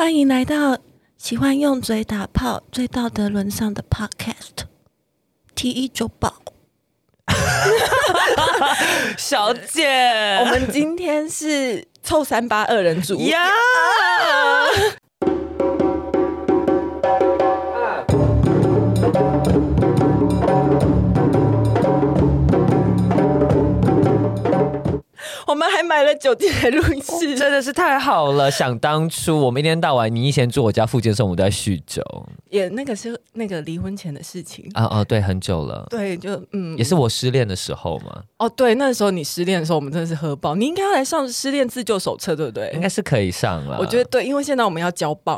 [0.00, 0.78] 欢迎来到
[1.18, 4.64] 喜欢用嘴打炮、最道德沦丧的 Podcast。
[5.54, 6.40] T 一九宝，
[9.18, 13.46] 小姐，我们今天是臭三八二人组呀。
[25.50, 28.48] 我们还买了酒店来录音室，真的是太好了。
[28.48, 32.00] 想当初我们一天到晚，你以前住我家附近的时候，我们都在酗酒。
[32.48, 35.84] 也那个是那个离婚前的事情啊哦，对，很久了。
[35.90, 38.22] 对，就嗯，也是我失恋的时候嘛。
[38.38, 40.54] 哦，对，那时候你失恋的时候，我们真的是喝爆。
[40.54, 42.70] 你应该要来上失恋自救手册，对不对？
[42.72, 43.76] 应该是可以上了。
[43.80, 45.36] 我觉得对，因为现在我们要交棒。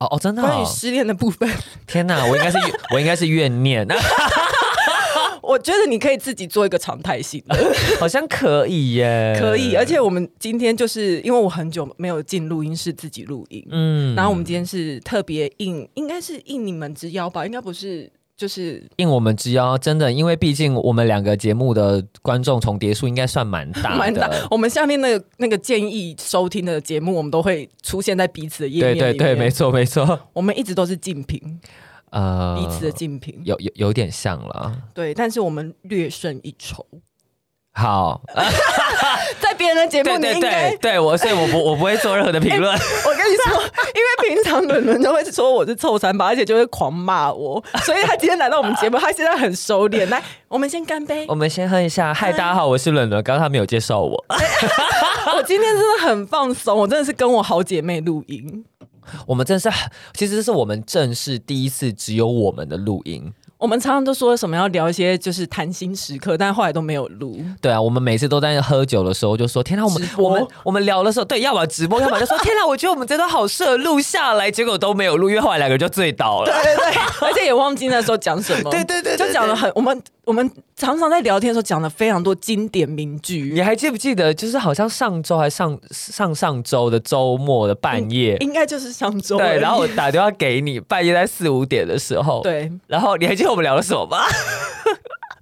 [0.00, 0.46] 哦哦，真的、哦。
[0.46, 1.48] 关于失恋的部分，
[1.86, 2.58] 天哪，我应该是
[2.92, 3.86] 我应该是怨念。
[5.50, 7.56] 我觉得你可以自己做一个常态性的，
[7.98, 9.74] 好像可以耶，可以。
[9.74, 24.30] 而且我们今天就是因为我很久没有进录音室自己录音，嗯，然后我们今天是特别应，应该是应你们之邀吧，应该不是，就是应我们之邀，真的，因为毕竟我们两个节目的观众重叠数应该算蛮大的， 蛮大。
[24.50, 31.60] 我们下面那个那个建议收听的节目，我们都会出现在彼此的页面对对对，没错没错，我们一直都是竞品。
[32.10, 36.84] 呃，彼此的竞品有有有点像了，对，但是我们略胜一筹。
[37.72, 38.20] 好，
[39.38, 42.68] 在别人的节目里，应该对我，所以我不我不会做任何的评论。
[42.74, 43.62] 我跟你说，
[43.94, 50.08] 因为平常伦伦都会说我是臭三八，而且就会狂骂我，所以他今天来到我们节目，他现在很收敛。
[50.08, 52.12] 来，我们先干杯，我们先喝一下。
[52.12, 53.22] 嗨，大家好，我是伦伦。
[53.22, 54.24] 刚刚他没有介绍我，
[55.36, 58.64] 我今天真的很放松，我真的是跟我好姐妹录音。
[59.26, 59.68] 我们真是，
[60.14, 63.32] 其实是我们正式第一次只有我们的录音。
[63.58, 67.38] 我们常常都说什么要聊一些就是谈心时刻，但后来都没有录。
[67.60, 76.50] 对啊，我们每次都在喝酒的时候就说：“天哪，我们我们我们聊的时候，对，要么直播，要么就说 天哪，我觉得我们这段好适合录下来。”结果都没有录，因为后来两个人就醉倒了。
[76.50, 78.70] 对对对， 而且也忘记那时候讲什么。
[78.70, 80.02] 对对对，就讲了很我们。
[80.30, 84.32] 我们常常在聊天的时候讲了非常多经典名句，你还记不记得？
[84.32, 89.36] 就是好像上周还上上上周的周末的半夜， 应该就是上周。
[89.36, 94.18] 对，然后我打电话给你，半夜在四五点的时候，对，然后你还记得我们聊了什么吗？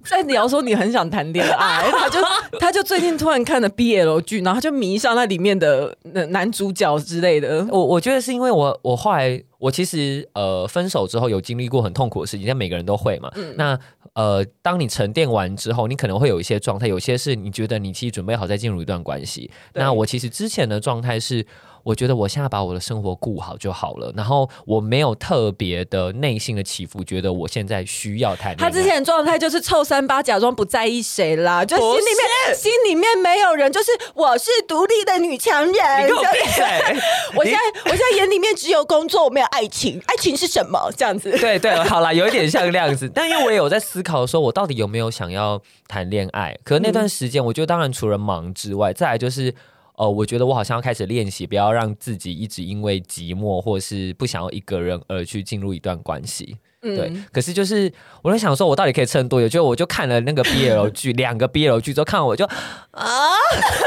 [0.09, 2.19] 在聊说你很想谈恋爱， 他就
[2.59, 5.95] 他就最近突然看了 BL 剧，然后他就迷上那里面的
[6.29, 7.65] 男主角之类的。
[7.69, 13.31] 我我觉得是因为我我后来我其实呃分手之后有经历过很痛苦的事情，但每个人都会嘛。
[13.35, 13.79] 嗯、那
[14.13, 19.51] 呃当你沉淀完之后，你可能会有一些状态，有些是你觉得你其实准备好再进入一段关系。
[19.73, 21.45] 那我其实之前的状态是。
[21.89, 28.69] 我觉得我现在把我的生活顾好就好了，然后我没有特别的内心的起伏，觉得我现在需要谈恋爱。
[28.69, 35.73] 他之前的状态就是臭三八，假装不在意谁啦，就心里面心里面没有人，就是我是独立的女强人。
[36.03, 36.63] 你给我闭嘴！
[37.35, 39.99] 我现在我现在眼里面只有工作，我没有爱情。
[40.05, 40.91] 爱情是什么？
[40.95, 41.35] 这样子？
[41.39, 43.09] 对对，好啦，有一点像这样子。
[43.11, 46.55] 但因为我也有在思考，说我到底有没有想要谈恋爱？
[46.63, 49.55] 可是那段时间，我觉得当然除了忙之外，再来就是。
[49.99, 56.57] 哦、呃，我觉得我好像要开始练习，不要让自己一直因为寂寞或是不想要一个人而去进入一段关系。
[56.81, 59.49] 嗯、对，可是就是我在想说，我到底可以撑多久？
[59.49, 63.03] 就我就看了那个 BL 剧， 两个 BL 剧之后，看完我就啊，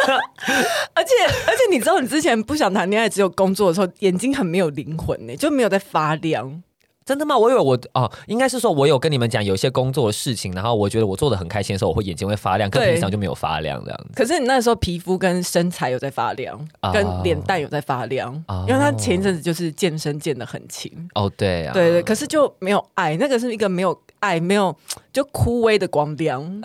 [0.93, 1.11] 而且
[1.47, 6.63] 而且你知道，你之前不想谈恋爱，只有工作的时候，眼睛很没有灵魂呢，就没有在发亮。
[7.05, 7.37] 真的吗？
[7.37, 14.11] 我以为我哦，应该是说，我有跟你们讲有一些工作的事情，然后我觉得我做的很开心的时候，我会眼睛会发亮，可平常就没有发亮这样子。
[14.15, 20.91] 可是你那时候皮肤跟身材有在发亮，哦、跟脸蛋有在发亮，哦、因为他前一阵子就是健身健的很勤。
[21.15, 24.75] 哦，对啊，对对，可是就没有爱，那个是一个没有爱、没有
[25.13, 26.43] 就枯萎的光亮。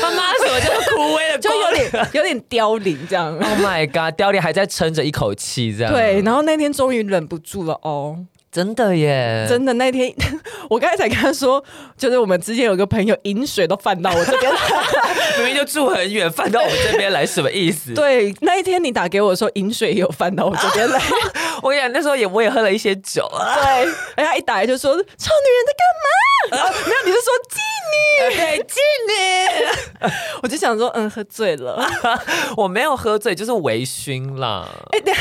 [0.00, 1.40] 他妈什么叫枯萎的光亮？
[1.40, 3.32] 就有点有点凋零这样。
[3.34, 5.92] Oh my god，凋零还在撑着一口气这样。
[5.92, 8.18] 对，然后那天终于忍不住了哦。
[8.52, 9.46] 真的耶！
[9.48, 10.12] 真的那天，
[10.68, 11.62] 我刚才才跟他说，
[11.96, 14.60] 就是我们之间有个朋友饮水都泛到我这边来，
[15.38, 17.92] 明明就住很远，泛到我这边来，什么意思？
[17.94, 21.00] 对，那一天你打给我说饮水也有泛到我这边来，
[21.62, 23.54] 我跟你讲，那时候也我也喝了一些酒啊。
[23.54, 23.84] 对，
[24.16, 26.10] 然后他一打来就说：“臭女人在干嘛？”
[26.50, 28.36] 然后没有，你是说妓女？
[28.36, 28.74] 对，妓
[29.06, 30.10] 女。
[30.42, 31.88] 我就想说，嗯，喝醉了。
[32.56, 34.66] 我没有喝醉，就是微醺啦。
[34.90, 35.20] 哎，等下。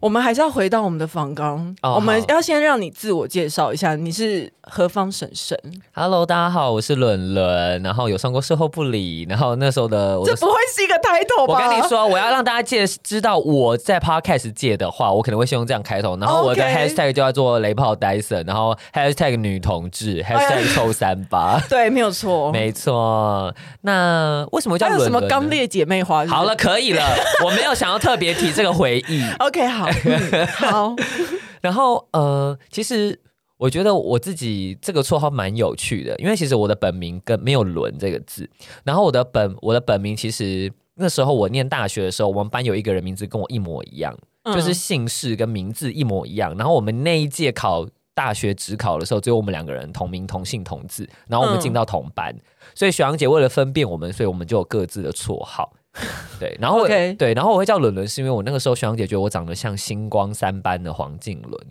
[0.00, 5.56] 我们还是要回到我们的访纲，oh, 我们要先让你自我介绍一下，你是何方神圣
[5.94, 11.54] ？Hello，大家好，我是伦伦，然后有上过售后不理，然后那时候的，这不会是一个 title 吧？
[11.54, 23.54] 我跟你说，我要让大家介知道我在 Podcast 界的话，我可能会先用这样开头，然后我的 Hashtag 就要做雷炮 Dyson，然后 Hashtag 女同志，Hashtag 臭三八， 对，没有错，没错。
[23.80, 25.12] 那为什么叫伦伦？
[25.12, 26.26] 有什么刚烈姐妹花？
[26.26, 27.02] 好了，可以了，
[27.44, 29.24] 我没有想要特别提这个回忆。
[29.40, 29.85] OK，好。
[29.86, 30.96] 好，嗯、好。
[31.62, 33.18] 然后呃，其实
[33.56, 38.48] 我觉得我自己这个绰号蛮有趣的，因为其实我的本名跟没有“伦”这个字。
[38.84, 46.54] 然后我的本我的本名其实那时候我念大学的时候，我们班有一个人名字跟我一模一样，嗯、就是姓氏跟名字一模一样。
[46.56, 52.32] 然后我们那一届考大学只考的时候，只有我们两个人同名同姓同字，然后我们进到同班。
[52.32, 52.42] 嗯、
[52.74, 55.72] 所以雪阳姐为了分辨我们，所以我们就有各自的绰号。
[56.38, 57.16] 对，然后 Okay.
[57.16, 61.66] 对，然后我会叫伦伦，是因为我那个时候学长姐觉得我长得像星光三班的黄靖伦。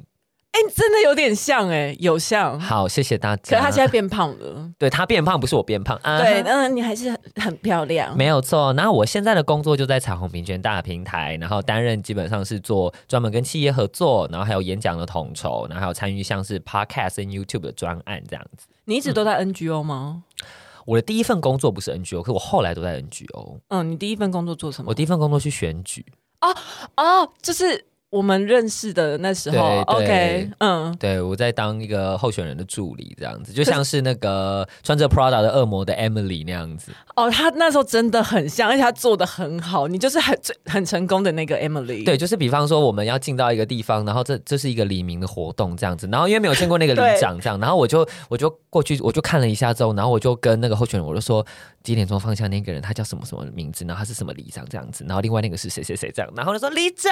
[0.52, 2.58] 哎，真的有点像哎，有像。
[2.58, 3.42] 好，谢谢大家。
[3.44, 4.72] 可是他现在变胖了。
[4.80, 6.00] 对，他变胖，不是我变胖。
[6.02, 8.16] 啊、对，嗯，你还是很很漂亮。
[8.16, 8.72] 没有错。
[8.72, 18.68] 然后我现在的工作就在彩虹平权大平台，然后担任基本上是做专门跟企业合作，然后还有演讲的统筹，然后还有参与像是 Podcast 跟 YouTube 的专案这样子。
[18.86, 20.24] 你一直都在 NGO 吗？
[20.42, 20.46] 嗯
[20.86, 23.60] 我的第一份工作不是 NGO，可是我后来都在 NGO。
[23.70, 24.90] 嗯，你第一份工作做什么？
[24.90, 26.06] 我第一份工作去选举。
[26.42, 26.56] 哦
[26.96, 27.86] 哦，就是。
[28.16, 36.94] 我们认识的那时候，OK，嗯，对，我在当一个候选人的助理，这样子，就像是那个穿着 Prada 的恶魔的 Emily 那样子。
[37.14, 42.06] 哦，他那时候真的很像，而且他做的很好，你就是很很成功的那个 Emily。
[42.06, 51.46] 对，就是比方说我们要进到一个地方，然后这这是一个黎明的活动这样子，然后因为没有见过那个 里长这样，然后我就我就过去，我就看了一下之后，然后我就跟那个候选人我就说
[51.84, 57.12] 几点钟方向那个人他叫什么什么名字，然后他是什么里长这样子，然后另外那个是谁谁谁这样，然后他说里长。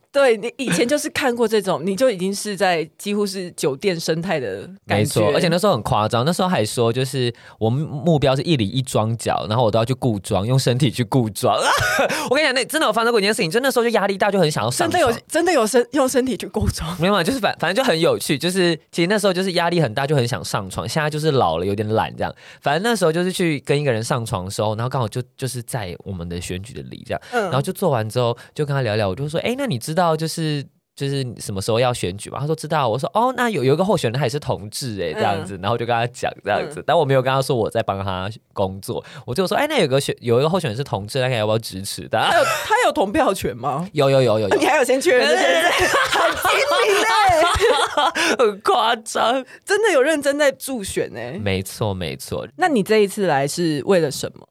[0.11, 11.55] 对，你以前就是看过这种，你就已经是在几乎是酒店生态的感觉，没错，而且那时候很夸张，那时候还说就是我们目标是一里一装脚，然后我都要去顾装，用身体去顾装。
[12.29, 14.89] 我跟你讲，那真的有发生过一件事情，就那时候就压力大，就很想要上。
[14.89, 17.23] 真的有，真的有身用身体去顾装，没有嘛？
[17.23, 20.87] 就是反反正就很有趣，就是其实那时候就是压力很大，就很想上床。
[20.87, 22.35] 现在就是老了，有点懒这样。
[22.61, 30.65] 反正那时候就是去跟一个人上床的时候，然后刚好就就是在我们的选举的里这样，嗯、然后就做完之后就跟他聊聊，我就说，哎，那你知道就是。
[30.93, 32.37] 就是什么时候要选举嘛？
[32.37, 32.87] 他说知道。
[32.87, 42.19] 我说哦，那有有一个候选人他也是同志哎，这样子，然后就跟他讲这样子，嗯、但我没有跟他说我在帮他工作，我就说哎，那有个选有一个候选人是同志，大家要不要支持的？
[42.19, 43.87] 他有他有投票权吗？
[43.93, 46.51] 有有有有有，你还有先确认这件事， 很精
[46.83, 52.45] 明哎，很夸张，真的有认真在助选哎，没错没错。
[52.57, 54.45] 那你这一次来是为了什么？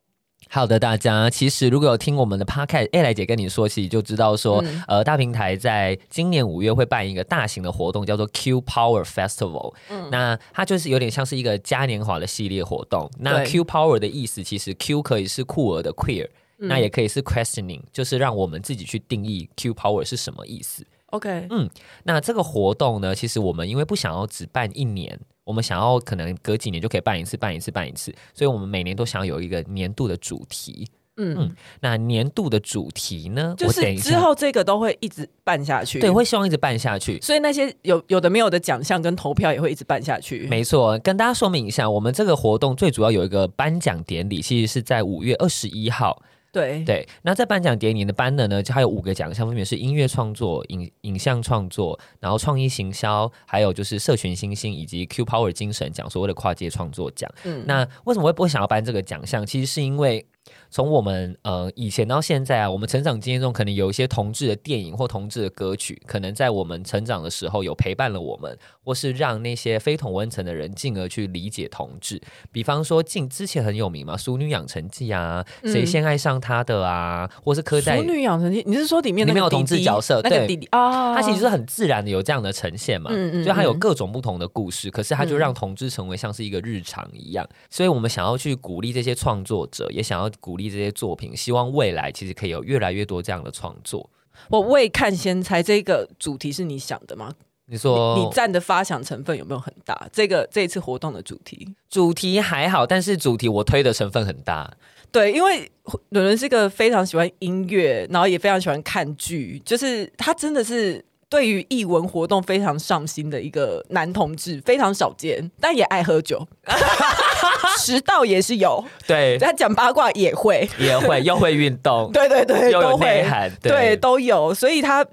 [0.53, 9.73] 好的，大家其实如果有听我们的 podcast，欸，来姐跟你说起就知道说，嗯、呃，大平台在今年五月会办一个大型的活动，叫做 Q Power Festival。
[9.89, 13.09] 嗯，那它就是有点像是一个嘉年华的系列活动。
[13.21, 20.85] 那 Q Power 的意思，其实 Q 可以是酷儿的 queer，嗯、那也可以是 questioning，就是让我们自己去定义 Q Power 是什么意思。
[21.11, 21.71] OK，嗯，
[22.03, 25.21] 那这个活动呢，其实我们因为不想要只办一年。
[25.45, 30.89] 我们想要可能隔几年就可以办一次，办一次，办一次，所以我们每年都想要有一个年度的主题。
[31.17, 33.55] 嗯嗯，那年度的主题呢？
[33.59, 36.01] 就是之后这个都会一直办下去。
[36.01, 37.21] 对，会希望一直办下去。
[37.21, 40.47] 所以那些有有的没有的奖项跟投票也会一直办下去。
[40.49, 46.23] 没错，跟大家说明一下，我们这个活动最主要有一个颁奖典礼，其实是在五月二十一号。
[46.53, 57.31] 对对，那在颁奖典礼的颁的呢，就还有五个奖项，分别是音乐创作、影影像创作，然后创意行销，还有就是社群新星以及 Q Power 精神奖，所谓的跨界创作奖。
[57.45, 59.47] 嗯，那为什么会不会想要颁这个奖项？
[59.47, 60.27] 其实是因为。
[60.71, 72.21] 从我们呃以前到现在啊，我们成长经验中可能有一些同志的电影或同志的歌曲，可能在我们成长的时候有陪伴了我们，或是让那些非同温层的人进而去理解同志。
[72.53, 80.21] 比方说，近之前很有名嘛，《淑女养成记》啊，嗯、谁先爱上他的啊，或是柯在《淑女养成记》，你是说里面那个弟弟里面有同志角色？
[80.23, 87.45] 那个弟弟啊，他其实是很自然的有这样的呈现嘛，嗯嗯，就他有各种不同的故事，可是他就让同志成为像是一个日常一样。
[87.69, 94.09] 所以我们想要去鼓励这些创作者，也想要鼓励这些作品，希望未来其实可以有越来越多这样的创作。
[94.49, 97.35] 我未看先猜这个主题是你想的吗？
[97.67, 100.09] 你说你占的发想成分有没有很大？
[100.13, 104.71] 这个这一次活动的主题，主题还好，但是主题我推的成分很大。
[105.11, 105.71] 对，因为
[106.11, 111.05] 伦伦是一个非常喜欢音乐，然后也非常喜欢看剧，就是他真的是。
[111.31, 116.45] 对于艺文活动非常上心的一个男同志，非常少见，但也爱喝酒，
[117.79, 118.85] 迟到也是有。
[119.07, 125.05] 对，他讲八卦也会，也会，又会运动， 对对对，又有内涵，对，对，都有，所以他。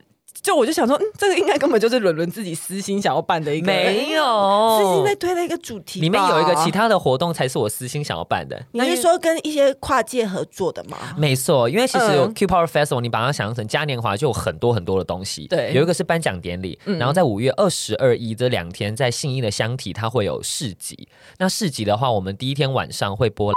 [0.42, 4.24] 就我就想说，嗯，这个应该根本就是伦伦自己私心想要办的一个，没有
[4.78, 8.62] 私心在推的一个主题，里面有一个其他的活动才是我私心想要办的。
[8.72, 10.98] 你是说跟一些跨界合作的吗？
[11.18, 15.48] 没错，因为其实有 Q Power Festival，你把它想象成嘉年华，就有很多很多的东西。
[15.48, 21.08] 对，有一个是颁奖典礼，然后在五月二十二一这两天，在信义的箱体，它会有市集。
[21.38, 23.54] 那市集的话，我们第一天晚上会播。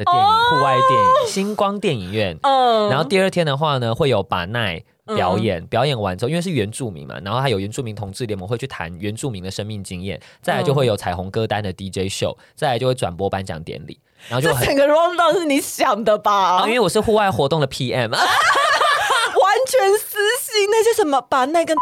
[0.00, 0.64] 的电影，户、oh!
[0.64, 2.38] 外电影，星光电影院。
[2.42, 2.92] 嗯，oh.
[2.92, 4.82] 然后第二天的话呢，会有把奈
[5.14, 16.32] 表演，嗯、表演完之后，因为是原住民嘛，然后还有原住民同志联盟会去谈原住民的生命经验，再来就会有彩虹歌单的 DJ 秀，再来就会转播颁奖典礼，然后就很整个 rundown 是你想的吧？
[16.32, 18.20] 啊、 因为我是户外活动的 PM， 完
[19.68, 21.74] 全私信那些什么把那个。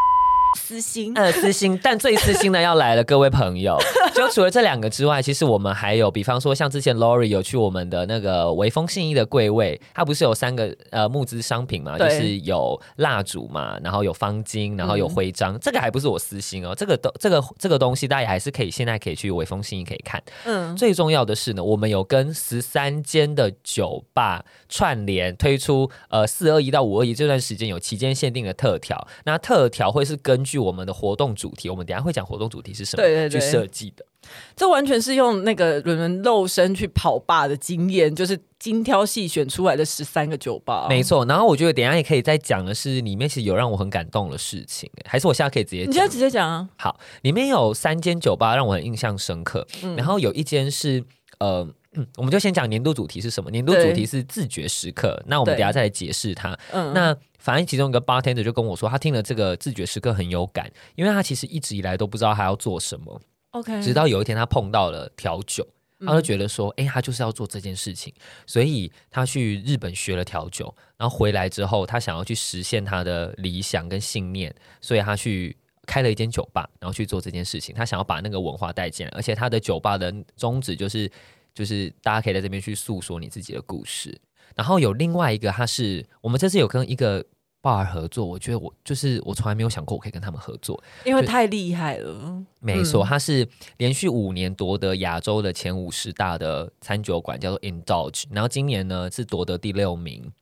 [0.57, 3.79] 私心，呃，私心，但最私心的 要来了，各位朋友，
[4.15, 34.07] 就除了这两个之外，其实我们还有，比方说像之前 Lori 有去我们的那个微风信义的柜位，它不是有三个呃募资商品嘛，就是有蜡烛嘛，然后有方巾，然后有徽章，嗯、这个还不是我私心哦，这个都这个这个东西大家还是可以现在可以去微风信义可以看，嗯，最重要的是呢，我们有跟十三间的酒吧串联推出，呃，四二一到五二一这段时间有期间限定的特调，那特调会是根据我们的活动主题，我们等下会讲活动主题是什么，对对对，去设计的。
[34.55, 41.25] 这完全是用那个伦伦肉身去跑吧的经验，就是精挑细选出来的十三个酒吧，没错。
[41.27, 45.91] 然后我觉得等下也可以再讲的是，里面其实有让我很感动的事情，还是我现在可以直接讲？
[45.91, 46.69] 你现在直接讲啊。
[46.77, 51.03] 好，里面有三间酒吧让我很印象深刻，嗯、然后有一间是
[51.41, 51.69] 呃。
[51.95, 53.51] 嗯，我们就先讲年度主题是什么？
[53.51, 55.21] 年度主题是自觉时刻。
[55.27, 56.57] 那我们等下再来解释它。
[56.71, 57.17] 嗯，那
[57.49, 63.23] 反正其中一个 bartender 就跟我说，他听了这个自觉时刻很有感，因为他其实一直以来都不知道他要做什么。
[63.53, 65.67] OK，直到有一天他碰到了调酒，
[66.05, 68.13] 他就觉得说，哎、嗯欸，他就是要做这件事情，
[68.47, 77.75] 所以他去日本学了调酒，然后回来之后，他想要去实现他的理想跟信念，所以他去开了一间酒吧，然后去做这件事情。
[77.75, 81.11] 他想要把那个文化带进来，而且他的酒吧的宗旨就是。
[81.55, 84.17] 就是大家可以在这边去诉说你自己的故事，
[84.55, 87.25] 然后有另外一个，他是我们这次有跟一个
[87.63, 92.43] bar 合作，我觉得我就是我从来没有想过我可以跟他们合作，因为太厉害了。
[92.61, 93.47] 没错，他是
[93.79, 100.33] 连续五年夺得亚洲的前五十大的餐酒馆，叫做 Indulge，然后今年呢是夺得第六名。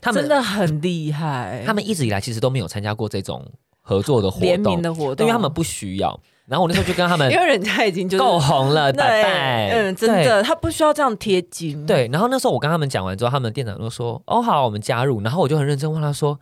[0.00, 3.44] 他们真的很厉害，他们一直以来其实都没有参加过这种
[3.80, 6.20] 合作的活动，联名的活动，因为他们不需要。
[6.48, 9.70] 然后我那时候就跟他们， 因为人家已经就够红了，拜拜。
[9.70, 11.84] 嗯，真的，他不需要这样贴金。
[11.86, 16.38] 对，然后那时候我跟他们讲完之后，他们店长就说：“哦，好，我们加入。”然后我就很认真问他说：“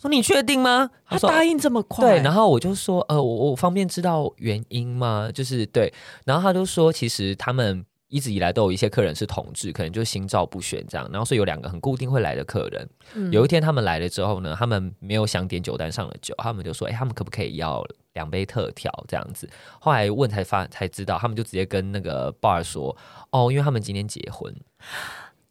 [0.00, 2.06] 说你确定吗？”他答应这么快？
[2.06, 5.92] 对，然后我就说：“呃，我我方便知道原因吗？”就是对，
[6.24, 12.88] 然后他就说：“其实他们。”一直以来都有一些客人是同志，可能就心照不宣这样，然后所以有两个很固定会来的客人。
[13.14, 17.84] 嗯、有一天他们来了之后呢，他们没有想点酒单上的酒，他们就说：“哎、欸，他们可不可以要
[18.16, 22.96] 两杯特调这样子？”后来问才发才知道，他们就直接跟那个 bar 说
[23.30, 24.52] ：“哦，因为他们今天结婚。”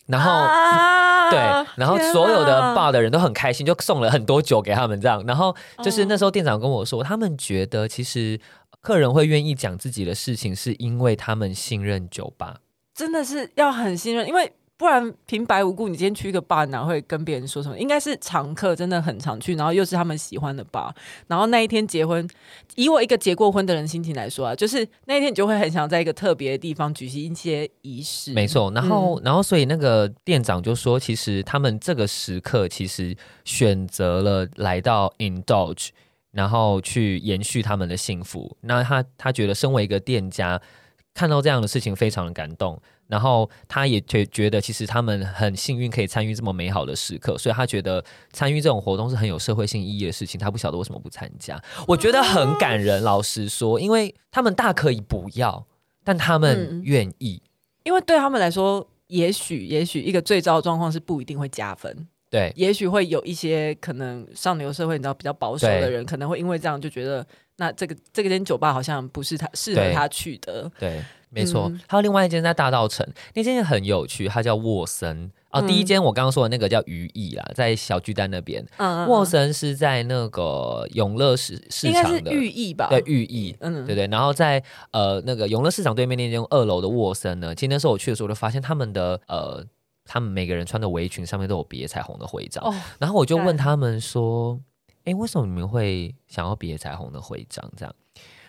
[0.08, 1.40] 然后、啊、对，
[1.78, 5.24] 然后所有的 bar 的人都很开心，就送了很多酒给他们这样。
[5.26, 8.38] 然后就是那时候店长跟我说，哦、他们觉得其实。
[8.82, 12.58] 客人会愿意讲自己的事情，是因为他们信任酒吧，
[12.94, 17.80] 真的是要很信任，因为不然平白无故，你今天去一个吧，哪会跟别人说什么？
[17.80, 20.94] 应该是常客，真的很常去，然后又是他们喜欢的吧。
[21.28, 22.28] 然后那一天结婚，
[22.76, 28.34] 以我一个结过婚的人心情来说啊，就是那一天你就会很想在一个特别的地方举行一些仪式。
[28.34, 35.90] 没错，然后，然后，所以那个店长就说，其实他们这个时刻其实选择了来到 Indulge。
[36.36, 38.58] 然后去延续他们的幸福。
[38.60, 40.62] 那他他觉得身为一个店家，
[41.14, 42.78] 看到这样的事情非常的感动。
[43.08, 50.40] 然后他也觉觉得其实他们很幸运可以参与这么美好的时刻，所以他觉得参与这种活动是很有社会性意义的事情。
[50.40, 53.04] 他不晓得为什么不参加，我觉得很感人。
[53.04, 55.68] 老实说，因为他们大可以不要，
[56.04, 57.50] 但他们愿意，嗯，
[57.84, 62.08] 因为对他们来说，也许也许一个最糟的状况是不一定会加分。
[62.30, 67.26] 对，也许会有一些可能上流社会，你知道比较保守的人，可能会因为这样就觉得，
[67.58, 70.70] 那这个这个间酒吧好像不是他适合他去的。
[70.78, 71.70] 对，对没错。
[71.70, 75.32] 嗯、还有另外一间在大道城，那间也很有趣，它叫沃森。
[75.52, 78.66] 哦，嗯、第一间我刚刚说的那个叫余意啦，在小巨蛋那边。
[78.78, 82.88] 嗯，沃森是在那个永乐市市场的寓意吧？
[82.90, 83.56] 对，寓意。
[83.62, 84.08] 嗯，对对。
[84.08, 89.64] 然后在呃那个永乐市场对面那间二楼的沃森呢，今天时候我去的时候，我就发现他们的呃。
[90.06, 94.58] 他们每个人穿的围裙上面都有别彩虹的徽章，哦、然后我就问他们说
[95.04, 97.96] ：“哎对，为什么你们会想要别彩虹的徽章？”这样，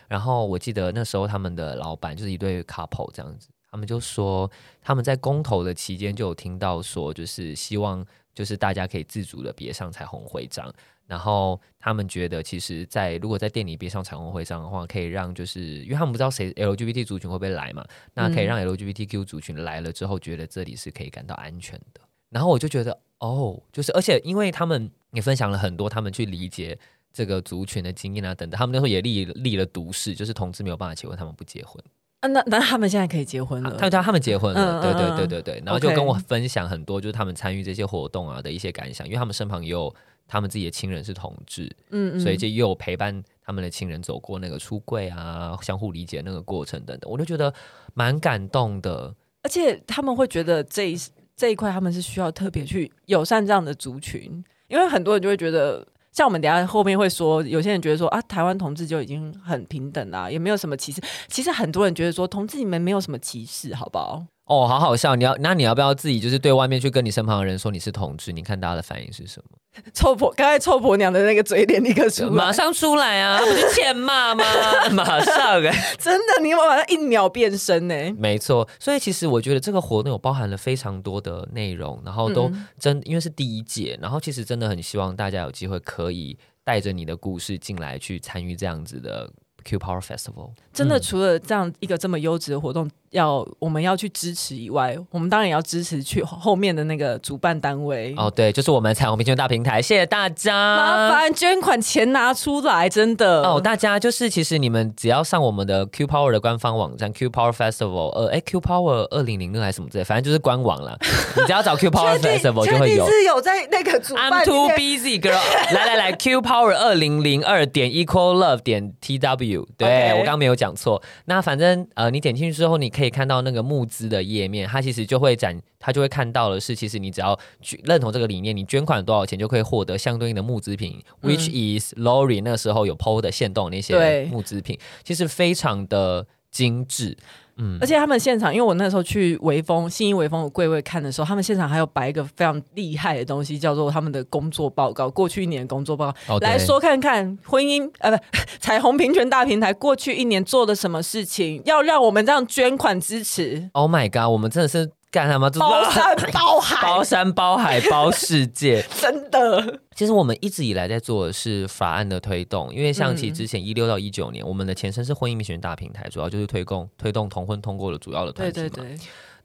[0.06, 4.50] 然后我记得那时候他们的老板就是一对 couple 这样子，他们就说
[4.82, 10.72] 他们在公投的期间就有听到说，就是希望就是大家可以自主的别上彩虹徽章。
[11.06, 17.84] 然后他们觉得，其实在，在如果在店里别上彩虹徽章的话，可以让就是，因为他们不知道谁 LGBT 族群会不会来嘛，
[18.14, 22.00] 那可以让 LGBTQ 族群来了之后，觉得这里是可以感到安全的。
[22.30, 26.76] 然后我就觉得，哦，就是，而且因为他们也分享了很多他们去理解
[27.12, 31.82] 这个族群的经验啊等等，他们那时候也立立了毒誓，就是同志没有办法结婚，他们不结婚。
[32.20, 33.76] 啊，那那他们现在可以结婚了？
[33.76, 39.94] 他他他们结婚了，嗯、对对对对对，然后就跟我分享很多，就是他们参与这些活动啊的一些感想，因为他们身旁也有
[40.26, 47.52] 他们自己的亲人是同志，嗯嗯，所以就又陪伴他们的亲人走过那个出柜啊，相互理解那个过程等等，我就觉得
[47.94, 50.98] 蛮感动的，而且他们会觉得这一
[51.36, 55.86] 这一块他们是需要特别去友善这样的族群，因为很多人就会觉得。
[56.12, 60.98] 像我们等下后面会说，有些人觉得说啊，台湾同志就已经很平等啦，也没有什么歧视。
[61.28, 64.24] 其实很多人觉得说，同志你们没有什么歧视，好不好？
[64.46, 65.16] 哦，好好笑！
[65.16, 68.30] 你要那你要不要自己就是对外面去跟你身旁的人说你是同志？
[68.30, 69.58] 你看大家的反应是什么？
[69.92, 73.40] 臭婆，刚才臭婆娘的那个嘴脸立刻出来，马上出来啊！
[73.40, 74.44] 不是欠骂吗？
[74.94, 78.12] 马上哎、欸，真的，你马上一秒变身呢、欸？
[78.12, 82.48] 没错，所以其实我觉得这个活动有包含了非常多的内容，然后都
[82.78, 89.28] 真、嗯、因为是第一届，然后其实真的很希望大家有机会可以带着你的故事进来去参与这样子的
[89.64, 90.52] Q Power Festival。
[90.72, 92.88] 真的，除了这样一个这么优质的活动。
[93.16, 98.30] 要我们要去支持以外，我们当然也要支持去后面的那个主办单位哦。
[98.30, 103.60] 对，就是我们彩虹平权大平台，谢谢大家，麻烦捐款钱拿出来，真的哦。
[103.60, 110.96] 大家就是其实你们只要上我们的 Q Power 的官方网站 Q Power Festival，呃，哎，Q Power 二零零六还是什么之类，反正就是官网了。
[111.36, 113.06] 你只要找 Q Power Festival 就会有。
[113.06, 114.30] 是有在那个主办。
[114.30, 115.40] I'm too busy, girl。
[115.72, 119.66] 来来来，Q Power 二零零二点 Equal Love 点 T W。
[119.78, 121.02] 对.我刚刚没有讲错。
[121.26, 127.38] 那反正呃，你点进去之后，你可以看到那个募资的页面，它其实就会展，它就会看到的是，其实你只要
[127.84, 137.16] 认同这个理念，你捐款多少钱就可以获得相对应的募资品，嗯，which is Lori 那个时候有 PO 的限动那些募资品，其实非常的精致。
[137.58, 148.18] 嗯，而且他们现场，因为我那时候去微风信义微风的柜位看的时候，他们现场还有摆一个非常厉害的东西，叫做他们的工作报告，过去一年的工作报告，哦、来说看看婚姻呃不
[148.60, 153.70] 彩虹平权大平台过去一年做了什么事情，要让我们这样捐款支持。
[153.72, 154.90] Oh my god，我们真的是。
[155.10, 155.48] 干什么？
[155.50, 159.80] 包 山包海，包山包海包世界， 真的。
[159.94, 168.68] 其实我们一直以来在做的是法案的推动，因为像其之前一六到一九年，嗯，我们的前身是婚姻民选大平台，主要就是推动推动同婚通过的主要的团体嘛。
[168.68, 168.98] 对对对。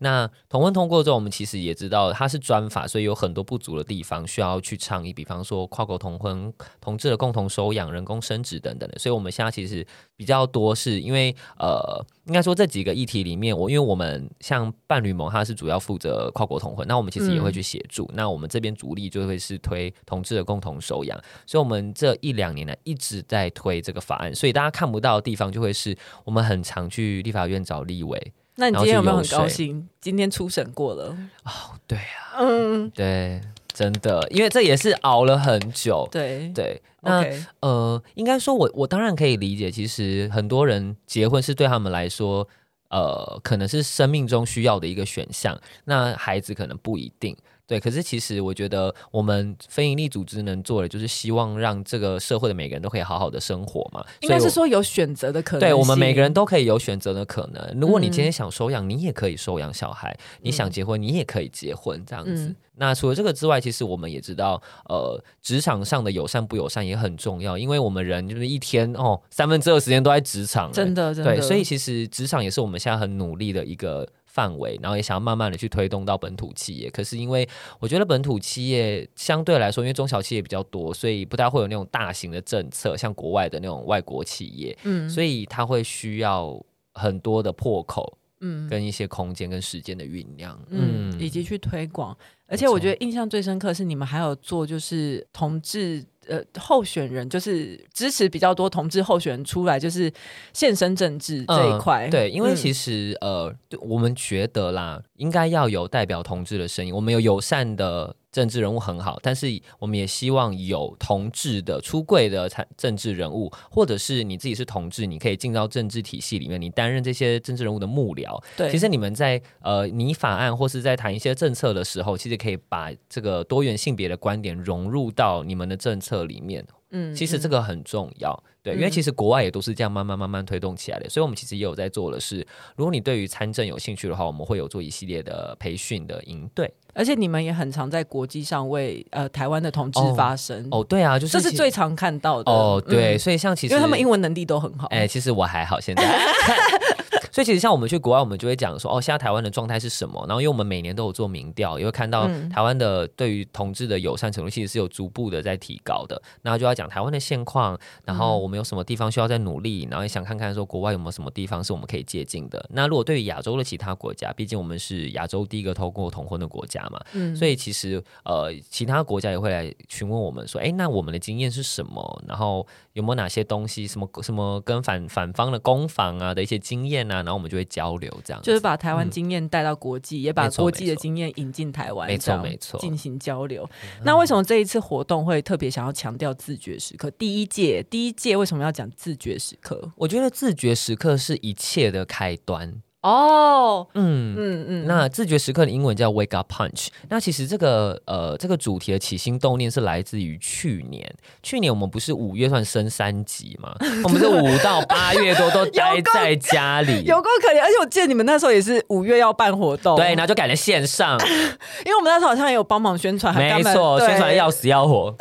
[0.03, 8.97] 那同婚通过之后，我们其实也知道它是专法，所以有很多不足的地方需要去倡议，比方说跨国同婚、同志的共同收养、人工生殖等等的。
[8.97, 9.85] 所以我们现在其实
[10.17, 18.09] 比较多是因为呃，应该说这几个议题里面，我因为我们像伴侣盟，它是主要负责跨国同婚，那我们其实也会去协助。
[18.15, 28.33] 那我们这边主力就会是推同志的共同收养，所以我们这一两年来一直在推这个法案，所以大家看不到的地方就会是我们很常去立法院找立委。
[28.61, 29.89] 那你今天有没有很高兴？
[29.99, 31.05] 今天初审过了
[31.43, 33.41] 哦，对啊，嗯，对，
[33.73, 36.79] 真的，因为这也是熬了很久，对对。
[37.01, 37.43] 那、okay.
[37.61, 42.47] 呃，应该说我，我我当然可以理解，其实很多人结婚是对他们来说，
[42.91, 45.59] 呃，可能是生命中需要的一个选项。
[45.85, 47.35] 那孩子可能不一定。
[47.71, 54.05] 对，可是其实我觉得我们非营利组织能做的，就是希望让这个社会的每个人都可以好好的生活嘛。
[54.19, 55.61] 应该是说有选择的可能。
[55.61, 57.79] 对，我们每个人都可以有选择的可能。
[57.79, 62.47] 如果你今天想收养，你也可以收养小孩；嗯、你想结婚，你也可以结婚，这样子。
[62.47, 71.37] 嗯、那除了这个之外，其实我们也知道，呃，职场上的友善不友善也很重要，因为我们人就是一天哦，三分之二时间都在职场，真的，真的。
[71.37, 74.05] 对，所以其实职场也是我们现在很努力的一个。
[74.31, 76.89] 范围，然后也想要慢慢的去推动到本土企业。
[76.89, 77.47] 可是因为
[77.79, 84.77] 我觉得本土企业相对来说，因为中小企业比较多，所以不太会有那种大型的政策，像国外的那种外国企业。
[84.83, 86.57] 嗯，所以它会需要
[86.93, 92.17] 很多的破口，嗯，跟一些空间跟时间的酝酿，嗯，以及去推广。
[92.47, 96.05] 而且我觉得印象最深刻是你们还有做就是同志。
[96.27, 100.11] 呃，候选人就是支持比较多同志候选人出来，就是
[100.53, 102.07] 现身政治这一块。
[102.07, 102.09] 嗯。
[102.09, 106.93] 对，因为其实、嗯、呃，我们觉得啦，应该要有代表同志的声音。
[106.93, 108.15] 我们有友善的。
[108.31, 118.41] 政治人物很好，但是我们也希望有同志的出柜的政治人物，或者是你自己是同志，你可以进到政治体系里面，你担任这些政治人物的幕僚。
[118.55, 126.65] 对，其实你们在呃拟法案或是在谈一些政策的时候，其实可以把这个多元性别的观点融入到你们的政策里面。
[126.91, 128.31] 嗯，其实这个很重要。
[128.31, 136.71] 嗯、对，因为其实国外也都是这样慢慢慢慢推动起来的，所以我们其实也有在做的是，如果你对于参政有兴趣的话，我们会有做一系列的培训的营队。
[136.93, 146.03] 而且你们也很常在国际上为呃台湾的同志发声哦，哦，对啊，就是这是最常看到的哦，对，嗯、所以像其实因为他们英文能力都很好，哎，其实我还好，现在
[147.31, 150.23] 所以其实像我们去国外，我们就会讲说，哦，现在台湾的状态是什么？
[150.27, 156.21] 然后因为我们每年都有做民调，也会看到台湾的对于同志的友善程度其实是有逐步的在提高的。
[156.41, 162.63] 然后就要讲台湾的现况，然后我们有什么地方需要再努力，然后也想看看说国外有没有什么地方是我们可以借鉴的。
[162.71, 172.23] 那如果对于亚洲的其他国家，毕竟我们是亚洲第一个透过同婚的国家嘛，嗯，所以其实呃，其他国家也会来询问我们说，哎，那我们的经验是什么？
[172.27, 183.69] 然后有没有哪些东西，什么什么跟反反方的攻防啊的一些经验啊，然后我们就会交流，这样就是把台湾经验带到国际，嗯、也把国际的经验引进台湾，没错没错，进行交流。
[184.03, 187.09] 那为什么这一次活动会特别想要强调自觉时刻？
[187.11, 189.91] 第一届第一届为什么要讲自觉时刻？
[189.95, 192.81] 我觉得自觉时刻是一切的开端。
[193.01, 196.89] 哦、oh，嗯嗯嗯，那自觉时刻的英文叫 Wake Up Punch。
[197.09, 201.11] 那其实这个呃这个主题的起心动念是来自于去年，
[201.41, 203.75] 去年我们不是五月算升三级嘛？
[204.05, 207.61] 我们是五到八月多都待在家里， 有够可怜。
[207.61, 211.17] 而且我记得你们那时候也是五月要办活动，对，然后就改成线上，
[211.83, 215.11] 因为我们那时候好像也有帮忙宣传，没错，宣传要死要活，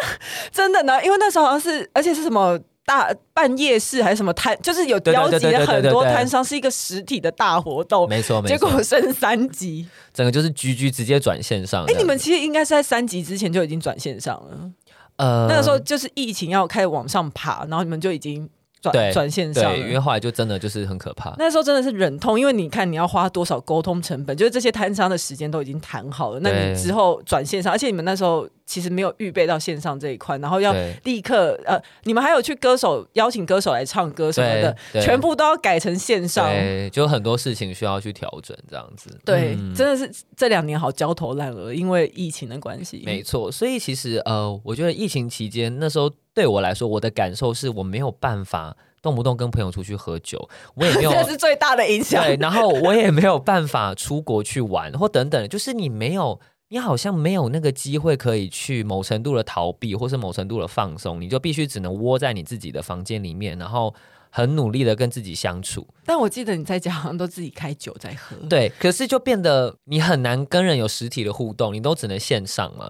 [0.52, 2.58] 真的呢，因为那时候好像是，而且是什么？
[2.90, 8.08] 大办夜市还是什么摊，就是有邀集了很多摊商，是一个实体的大活动。
[8.08, 8.56] 没错，没错。
[8.56, 11.84] 结果升三级，整个就是居居直接转线上。
[11.84, 14.70] 哎、欸，你们其实应该是在三级之前就已经转线上了。
[15.18, 18.50] 呃，那个时候就是疫情要开始往上爬，然后你们就已经。
[18.80, 21.34] 转转线上，对，因为后来就真的就是很可怕。
[21.38, 39.10] 那时候真的是忍痛，因为你看你要花多少沟通成本，就是这些摊商的时间都已经谈好了，那你之后转线上，而且你们那时候其实没有预备到线上这一块，然后要立刻呃，你们还有去歌手邀请歌手来唱歌什么的，全部都要改成线上，对，就很多事情需要去调整这样子。
[39.24, 43.02] 对，嗯、真的是这两年好焦头烂额，因为疫情的关系。
[43.04, 46.10] 没错，所以其实呃，我觉得疫情期间那时候。
[46.34, 52.24] 对我来说，我的感受是我没有办法动不动跟朋友出去喝酒，我也没有， 这是最大的影响。
[52.24, 63.92] 对，然后我也没有办法出国去玩或等等，就是你没有，你好像没有那个机会可以去某程度的逃避，或是某程度的放松，你就必须只能窝在你自己的房间里面，然后
[64.30, 65.84] 很努力的跟自己相处。
[66.04, 72.88] 但我记得你在家好像都自己开酒在喝，对，可是就变得你很难跟人有实体的互动，你都只能线上嘛。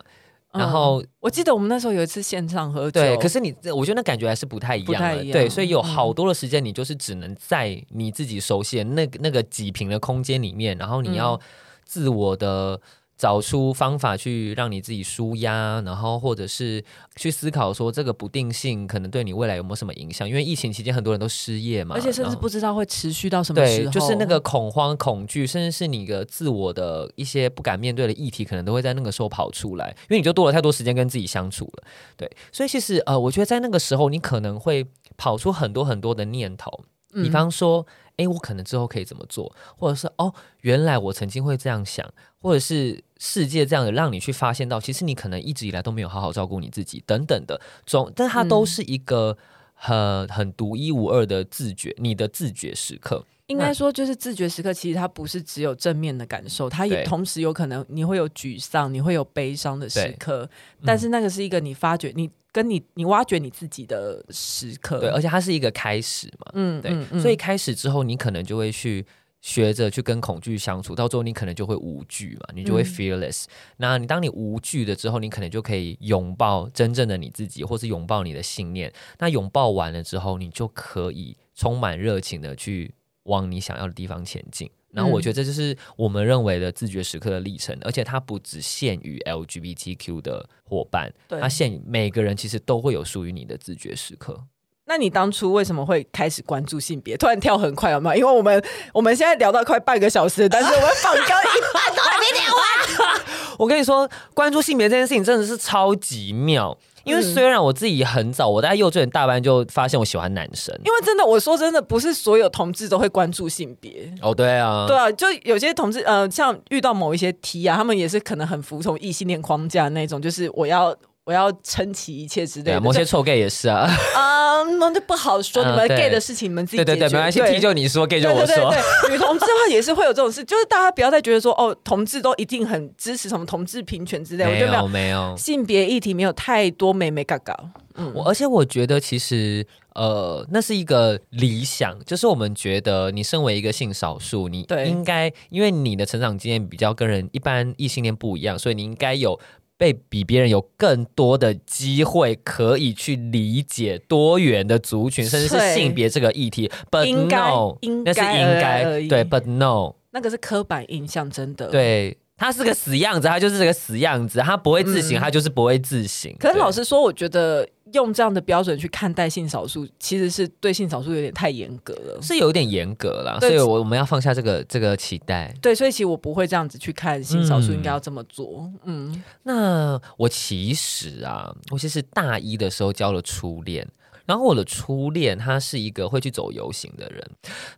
[0.52, 11.38] 然后、嗯、我记得我们那时候有一次线上喝酒，对，可是你我觉得那感觉还是不太一样，不太一样，对，所以有好多的时间你就是只能在你自己熟悉的那个那个几平的空间里面，然后你要
[11.84, 12.80] 自我的。
[13.20, 16.82] 找出方法去让你自己舒压，然后或者是
[17.16, 20.26] 去思考说这个不定性可能对你未来有没有什么影响？
[20.26, 23.90] 因为疫情期间很多人都失业嘛，而且甚至不知道会持续到什么时候。
[23.90, 31.84] 对，就是那个恐慌、恐惧，甚至是你的自我的一些不敢面对的议题，可能都会在那个时候跑出来，因为你就多了太多时间跟自己相处了。
[32.16, 34.86] 对，所以其实呃，我觉得在那个时候，你可能会
[35.18, 37.86] 跑出很多很多的念头，比方说。
[38.20, 39.50] 嗯哎，我可能之后可以怎么做？
[39.76, 42.06] 或者是哦，原来我曾经会这样想，
[42.40, 49.36] 或者是世界这样的让你去发现到，其实你可能一直以来都没有好好照顾你自己，等等的总，但它都是一个
[49.74, 53.24] 很、嗯、很独一无二的自觉，你的自觉时刻。
[53.46, 60.48] 应该说，就是自觉时刻，其实它不是只有正面的感受，它也同时有可能你会有沮丧，你会有悲伤的时刻，
[60.84, 62.30] 但是那个是一个你发觉你。
[62.52, 69.06] 跟你，你挖掘你自己的时刻，对，而且它是一个开始嘛，嗯，对，嗯、所以开始之后，你可能就会去
[69.40, 73.48] 学着去跟恐惧相处，到最后你可能就会无惧嘛，你就会 fearless、嗯。
[73.78, 78.92] 那你当你无惧了之后，你可能就可以拥抱真正的你自己，或是拥抱你的信念。
[79.18, 82.92] 那拥抱完了之后，你就可以充满热情的去
[83.24, 84.68] 往你想要的地方前进。
[84.92, 94.44] 然后我觉得这就是我们认为的自觉时刻的历程，而且它不只限于 LGBTQ 的伙伴，它限于每个人其实都会有属于你的自觉时刻。
[94.86, 97.16] 那你当初为什么会开始关注性别？
[97.16, 98.16] 突然跳很快有没有？
[98.16, 101.26] 因为我们我们现在聊到快半个小时，但是我们放歌一
[101.72, 103.20] 半都还没聊完。
[103.60, 106.74] 我跟你说，关注性别这件事情真的是超级妙。
[107.04, 110.74] 因为虽然我自己很早，我在幼稚园大班就发现我喜欢男生。
[110.82, 114.10] 因为真的，我说真的，不是所有同志都会关注性别。
[114.22, 120.96] 哦，对啊，对啊，就有些同志，呃，像遇到某一些 T 啊，他们也是可能很服从异性恋框架那种，就是我要。
[121.30, 123.82] 我要撑起一切之类的，啊、某些臭 gay 也是啊。
[124.16, 125.64] 啊，那就不好说。
[125.64, 126.84] 你们 gay 的事情，你们自己解决。
[126.84, 128.46] 对对对，没关系，T 就你说，gay 就我说。
[128.46, 134.50] 对对对对，女同志的话也是会有这种事， 就是大家不要再觉得说，哦，同志都一定很支持什么同志平权之类的。
[134.50, 137.56] 没有，我没有，性别议题没有太多美眉嘎嘎。
[137.94, 139.64] 嗯，我而且我觉得其实，
[139.94, 149.38] 呃，那是一个理想，就是我们觉得你身为一个性少数，你应该因为你的成长经验比较跟人一般异性恋不一样，所以你应该有。
[149.80, 156.70] 被比别人有更多的机会可以去理解多元的族群，甚至是性别这个议题。
[156.90, 162.18] But no，那是应该对，But no，那个是刻板印象，真的对。
[162.40, 166.34] 他是个死样子，他就是这个死样子，他不会自省，嗯、他就是不会自省。
[166.38, 173.38] 可是老实说，我觉得用这样的标准去看待性少数，其实是对性少数有点太严格了，是有点严格了。
[173.40, 175.54] 所以，我我们要放下这个这个期待。
[175.60, 178.72] 对，所以其实我不会这样子去看性少数应该要这么做。
[178.84, 183.86] 嗯，嗯，那我其实啊，我其实大一的时候交了初恋，
[184.24, 187.30] 然后我的初恋他是一个会去走游行的人，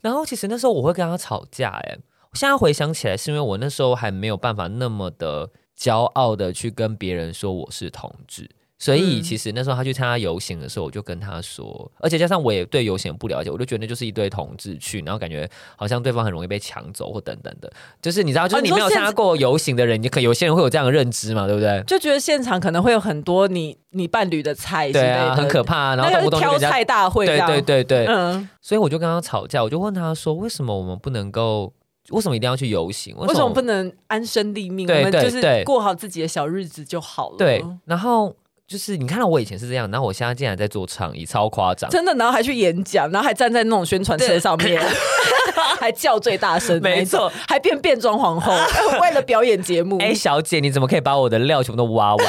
[0.02, 1.98] 然后其实那时候我会跟他吵架，哎。
[2.34, 21.82] 现在回想起来，是因为我那时候还没有办法那么的骄傲的去跟别人说我是同志，所以其实那时候他去参加游行的时候，我就跟他说，而且加上我也对游行不了解，我就觉得那就是一堆同志去，然后感觉好像对方很容易被抢走或等等的，就是你知道，就是你没有参加过游行的人，你可有些人会有这样的认知嘛，对不对？
[21.86, 31.74] 就觉得现场可能会有很多你你伴侣的菜，对啊，很可怕，然后动不动挑菜大会，对对对对，嗯，所以我就跟他吵架，我就问他说，为什么我们不能够？
[32.12, 33.16] 为什么一定要去游行？
[33.16, 34.88] 为什，么不能安身立命？
[34.88, 37.36] 我们就是过好自己的小日子就好了。
[37.36, 38.34] 对，然后
[38.68, 42.14] 就是你看到我以前是这样，然后我现在竟然在做倡议，超夸张，真的。
[42.14, 44.80] 然后还去演讲，然后还站在那种宣传车上面，
[45.80, 48.52] 还叫最大声，没错，还变变装皇后，
[49.00, 49.98] 为了表演节目。
[50.02, 52.26] 哎，小姐，你怎么可以把我的料全部都挖完？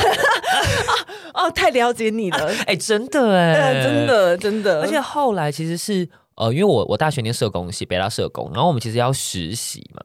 [1.34, 4.82] 哦，太了解你了，哎，真的哎，真的真的。
[4.82, 10.02] 而且后来其实是呃，因为我我大学念社工系，北大社工，然后我们其实要实习嘛。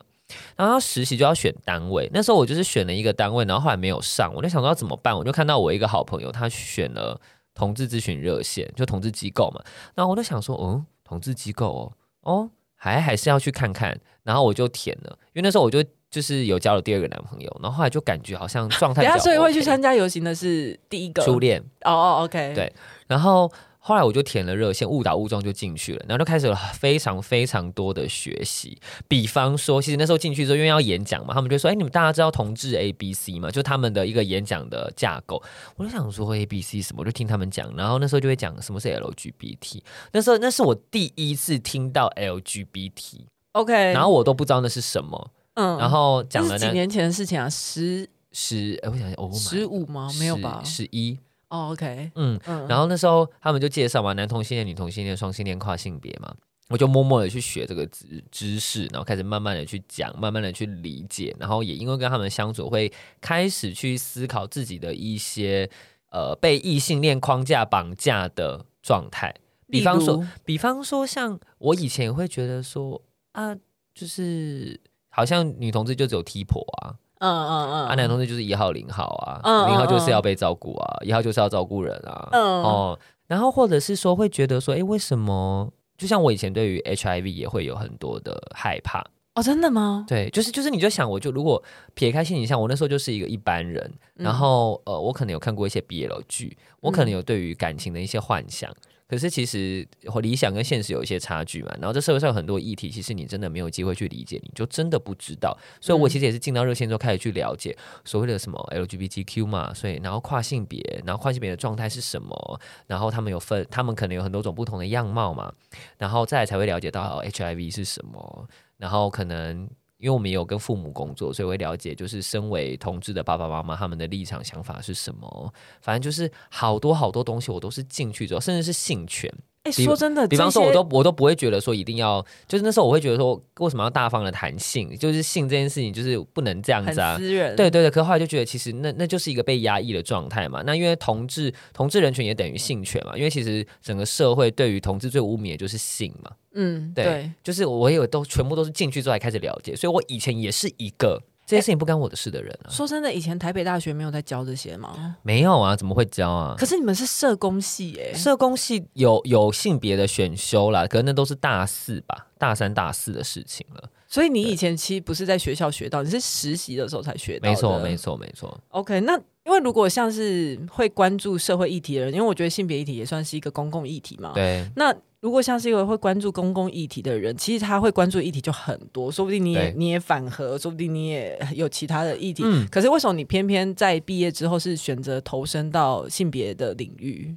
[0.56, 7.18] 然后实习就要选单位，那时候我就是选了一个单位，然后后来没有上，我就想说要怎么办，我就看到我一个好朋友他选了
[7.54, 9.64] 同志咨询热线，就同志机构嘛，
[9.94, 22.70] 然后我就想说，嗯，同志机构哦，哦，还还是要去看看，然后我就填了，因为那时候我就就是有交了第二个男朋友，然后后来就感觉好像状态比较 OK，所以会去参加游行的是第一个初恋，哦哦，OK，对，
[23.06, 23.50] 然后。
[23.88, 28.78] 后来我就填了热线，误打误撞就进去了，然后就开始了非常非常多的学习。
[29.08, 33.50] 比方说，其实那时候进去之后，因为要演讲嘛，他们就说：“哎，你们大家知道同志 A B C 吗？
[33.50, 35.42] 就他们的一个演讲的架构。”
[35.76, 37.74] 我就想说 A B C 什么，我就听他们讲。
[37.74, 39.80] 然后那时候就会讲什么是 LGBT。
[40.12, 43.20] 那时候那是我第一次听到 LGBT。
[43.52, 45.30] OK，然后我都不知道那是什么。
[45.54, 50.10] 嗯，然后讲了几年前的事情啊，十十，哎，我想想，哦，十五吗？
[50.20, 50.60] 没有吧？
[50.62, 51.18] 十一。
[51.50, 56.34] 哦、oh，OK，嗯，然后那时候他们就介绍嘛，男同性恋、女同性恋、双性恋、跨性别嘛，
[56.68, 65.70] 我就默默的去学这个知知识，然后开始慢慢的去讲，慢慢的去理解，然后也因为跟他们相处，会开始去思考自己的一些
[66.10, 69.34] 呃被异性恋框架绑架的状态，
[69.68, 73.00] 比方说，比方说像我以前也会觉得说
[73.32, 73.56] 啊，
[73.94, 76.96] 就是好像女同志就只有踢婆啊。
[77.18, 85.70] 嗯嗯嗯，啊，男同志就是一号零号啊，零号就是要被照顾啊，一号就是要照顾人啊，嗯哦，然后或者是说会觉得说，哎，为什么？
[85.96, 89.04] 就像我以前对于 HIV 也会有很多的害怕
[89.34, 90.04] 哦，真的吗？
[90.08, 91.60] 对，就是就是，你就想，我就如果
[91.94, 98.72] 撇开性倾向，我那时候就是一个一般人，然后呃，我可能有看过一些 BL 剧，我可能有对于感情的一些幻想。
[99.08, 99.88] 可是其实
[100.20, 105.56] 理想跟现实有一些差距嘛，然后这社会上有很多议题，其实你真的没有机会去理解，你就真的不知道。
[105.80, 115.52] 所以我其实也是进到热线之后开始去了解所谓的什么 LGBTQ 嘛，所以然后跨性别，然后跨性别的状态是什么，然后他们有分，他们可能有很多种不同的样貌嘛，
[115.96, 119.68] 然后再来才会了解到 HIV 是什么，然后可能。
[119.98, 125.52] 因为我们也有跟父母工作，所以会了解，就是身为同志的爸爸妈妈他们的立场想法是什么。
[125.80, 129.32] 反正就是好多好多东西，我都是进去之后，甚至是性权。
[129.68, 134.96] 哎，说真的，比方说，我都我都不会觉得说一定要，就是那时候我会觉得说，为什么要大方的谈性？
[134.98, 137.16] 就是性这件事情，就是不能这样子啊。
[137.18, 140.62] 对对对，可后来就觉得，其实那那就是一个被压抑的状态嘛。
[140.64, 143.16] 那因为同志同志人权也等于性权嘛。
[143.16, 146.30] 因为其实整个社会对于同志最污名的就是性嘛。
[146.54, 152.68] 嗯，对，对，就是我有都全部都是进去之后才开始了解，所以我以前也是一个这些事情不干我的事的人啊。
[152.68, 155.16] 说真的，以前台北大学没有在教这些吗？
[155.22, 156.54] 没有啊，怎么会教啊？
[156.58, 163.88] 可是你们是社工系哎，社工系有有性别的选修啦，可能那都是大四吧，大三大四的事情了。
[164.06, 167.48] 所以你以前其实不是在学校学到，你是实习的时候才学到。
[167.48, 168.60] 没错，没错，没错。
[168.68, 169.14] OK，那
[169.46, 174.32] 因为如果像是会关注社会议题的人，因为我觉得性别议题也算是一个公共议题嘛。
[174.34, 174.94] 对，那。
[175.20, 182.42] 如果像是一个会关注公共议题的人，其实他会关注议题就很多，说不定你也你也反核，说不定你也有其他的议题。
[182.44, 187.36] 嗯，可是为什么你偏偏在毕业之后是选择投身到性别的领域？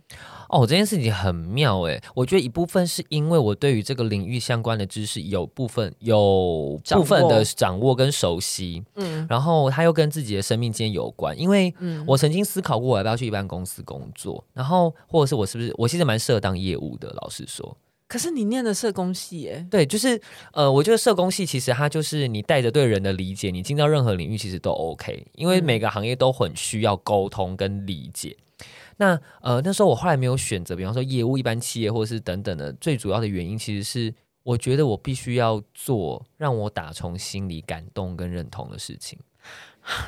[0.49, 7.91] 哦，这件事情很妙哎，我觉得一部分是因为我对于这个领域相关的知识有部分有部分的掌握。
[8.01, 11.71] 跟熟悉，嗯，然后他又跟自己的生命间有关，因为
[12.07, 17.70] 我曾经思考过我要不要去一般公司工作，然后或者是我是不是我其实蛮适合当业务的，老实说。
[18.11, 19.65] 可是你念的社工系耶？
[19.71, 20.19] 对，就是
[20.51, 28.35] 呃，我觉得社工系其实它就是你带着对人的理解，你进到任何领域其实都 OK，因为每个行业都很需要沟通跟理解。
[28.97, 39.17] 那呃，那时候我后来没有选择，比方说业务、一般企业或者是等等的，最主要的原因其实是我觉得我必须要做让我打从心里感动跟认同的事情。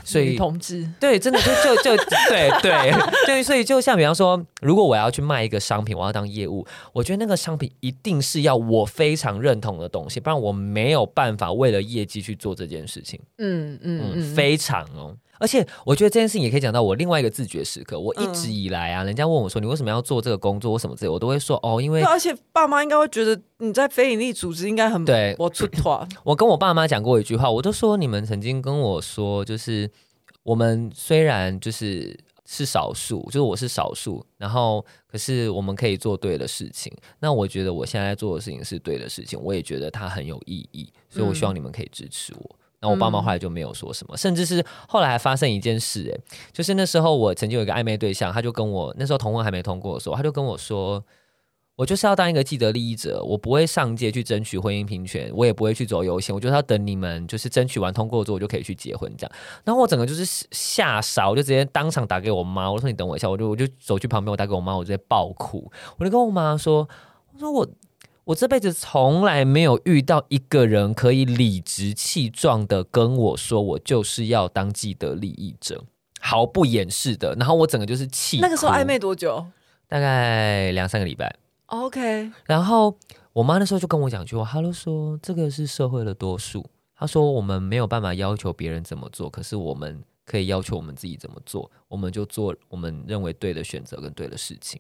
[0.04, 2.94] 所以同志对，真的就就就对对
[3.26, 13.20] 对，所以就像比方说，如果我要去卖一个商品，我要当业务，我觉得那个商品一定是要我非常认同的东西，不然我没有办法为了业绩去做这件事情。
[13.38, 15.16] 嗯嗯嗯，嗯，非常哦。
[15.40, 18.00] 而且我觉得这件事情也可以讲到我另外一个自觉时刻。
[18.00, 25.36] 我一直以来啊，嗯、人家问我说，你为什么要做这个工作，或什么之类，我都会说哦，因为而且爸妈应该会觉得你在非营利组织应该很 对。
[25.40, 29.90] 我出团，我跟我爸妈讲过一句话，我都说你们曾经跟我说，就是
[30.44, 36.96] 我们虽然就是是少数，就是我是少数，然后可是我们可以做对的事情。
[37.20, 42.50] 那我觉得我现在做的事情是对的事情，我也觉得它很有意义，所以我希望你们可以支持我。
[42.52, 46.20] 嗯然后我爸妈后来就没有说什么，嗯、甚至是后来还发生一件事，哎，
[46.52, 51.02] 就是那时候我曾经有一个暧昧对象，他就跟我那时候同婚还没通过的时候，他就跟我说，
[51.78, 59.32] 我就是要当一个既得利益者，我不会上街去争取婚姻平权，我也不会去走游行，我就是要等你们就是争取完通过之后，我就可以去结婚这样。
[59.64, 66.86] 然后我整个就是吓傻，我就直接当场打给我妈，我说你等我一下，我就我就走去旁边，我打给我妈，我直接爆哭，我就跟我妈说，
[67.34, 67.66] 我说我。
[68.26, 75.84] 我这辈子从来没有遇到一个人可以理直气壮的跟我说，我就是要当既得利益者，
[76.22, 77.36] 毫不掩饰的。
[77.36, 78.40] 然后我整个就是气。
[78.40, 79.46] 那个时候暧昧多久？
[79.90, 81.36] 大概两三个礼拜。
[81.66, 82.32] OK。
[82.46, 82.96] 然后
[83.34, 94.80] 我妈那时候就跟我讲句话，她就说：“这个是社会的多数。”她说：“我们没有办法要求别人怎么做，可是我们可以要求我们自己怎么做，我们就做我们认为对的选择跟对的事情。”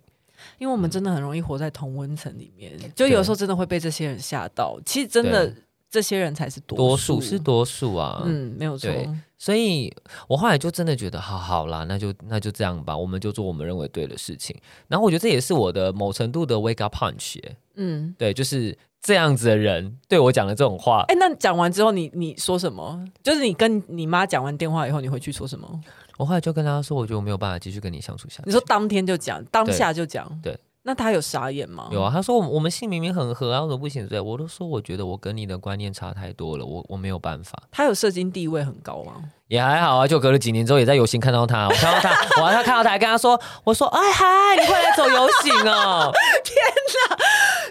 [0.57, 4.79] 因为我们真的很容易活在同温层里面，就有时候真的会被这些人吓到。
[4.85, 5.53] 其实真的
[5.89, 8.23] 这些人才是多数，多数是多数啊。
[8.25, 8.89] 嗯，没有错。
[9.37, 9.93] 所以
[10.27, 14.55] 我后来就真的觉得，好好啦，那就那就这样吧，我们就做我们认为对的事情。
[14.87, 17.41] 然后我觉得这也是我的某程度的 wake up punch。
[17.75, 21.03] 嗯，对，就是这样子的人对我讲的这种话。
[21.09, 23.05] 哎，那讲完之后你，你你说什么？
[23.21, 25.81] 就是你跟你妈讲完电话以后，你回去说什么？
[26.17, 28.43] 我后来就跟他说，我觉得我没有办法继续跟你相处下去。
[28.45, 30.57] 你说当天就讲，当下就讲，对。
[30.85, 31.87] 那他有傻眼吗？
[31.93, 34.05] 有啊，他说我们我们性明明很合啊，为什么不行？
[34.05, 37.57] 对，我都说我觉得我跟你的观念差太多了，我我没有办法。
[37.71, 39.13] 他有社经地位很高吗？
[39.47, 44.25] 也还好啊，就隔了几年之后，也在游行看到他，我看到他，我他看到他，还跟他说，我说，哎嗨，
[44.59, 46.11] 你快来走游行哦！
[46.43, 46.57] 天
[47.09, 47.17] 哪！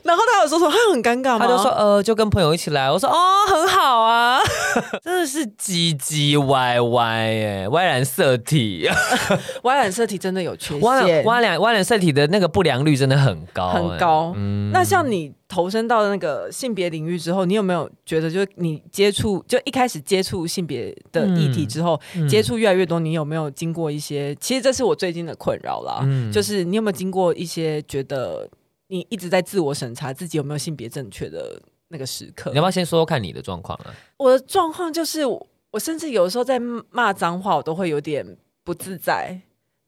[0.05, 1.41] 然后他有说说，他很尴尬吗？
[1.41, 2.91] 他就说，呃，就跟朋友一起来。
[2.91, 3.17] 我说，哦，
[3.49, 4.41] 很好啊，
[5.03, 8.89] 真的是唧唧歪歪耶，歪染色体，
[9.65, 14.33] 歪染色体真的有缺陷，歪歪染歪染色体的那个不良率真的很高，很高。
[14.37, 15.33] 嗯，那像你。
[15.53, 24.35] 投身到那个性别领域之后，你有没有觉得，就是你接触，就一开始接触性别的议题之后，嗯、接触越来越多，你有没有经过一些？
[24.37, 28.49] 其实这是我最近的困扰啦，嗯、就是你有没有经过一些觉得
[28.93, 32.51] 你一直在自我审查自己有没有性别正确的那个时刻？
[32.51, 33.95] 你要不要先说说看你的状况啊？
[34.19, 39.41] 我的状况就是，我甚至有时候在骂脏话，我都会有点不自在，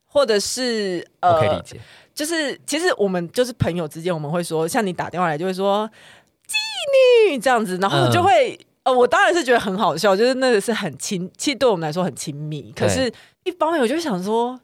[0.06, 1.78] 或者是呃，我可以理解。
[2.14, 5.86] 就是，其实我们就是朋友之间，我们会说，像你打电话来就会说
[6.48, 12.72] “妓女”这样子，然后就会，呃，我当然是觉得很好笑，就是那个是很亲，其实对我们来说很亲密。
[12.74, 13.12] 可是，
[13.42, 14.58] 一方面我就想说，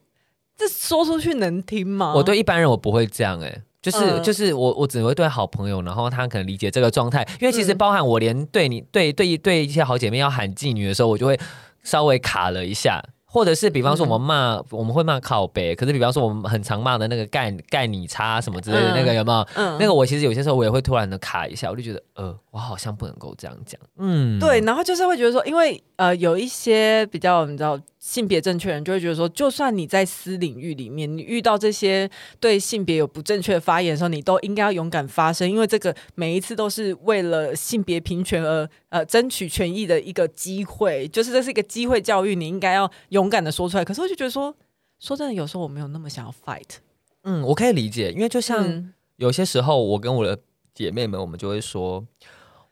[0.57, 2.15] 这说出去能听吗？
[2.15, 11.39] 我对一般人我不会这样、欸，哎，就是、呃、就是我我只会对好朋友，然后他可能理解这个状态，因为其实包含我连对你对对对一些好姐妹要喊妓女的时候，我就会
[11.83, 13.03] 稍微卡了一下。
[13.33, 19.47] 或者是比方说我们骂、嗯、我们会骂靠北，可是比方说我们很常骂的那个干干你叉什么之类的那个有没有？
[19.55, 23.81] 嗯，那个我其实有些时候我也会突然的卡一下，我就觉得呃，我好像不能够这样讲。
[23.99, 27.79] 嗯，对，然后就是会觉得说，因为呃有一些比较你知道。
[28.01, 32.11] 性别正确人就会觉得说，就算你在私领域里面，你遇到这些
[32.41, 43.85] 对性别有不正确的发言的时候，你都应该要勇敢发声，因为这个每一次都是为了性别平权而呃争取权益的一个机会，就是这是一个机会教育，你应该要勇敢的说出来。
[43.85, 44.55] 可是我就觉得说，
[44.99, 46.79] 说真的，有时候我没有那么想要 fight。
[47.25, 50.39] 嗯，我可以理解，因为就像有些时候我跟我的
[50.75, 52.03] 姐妹们，我们就会说，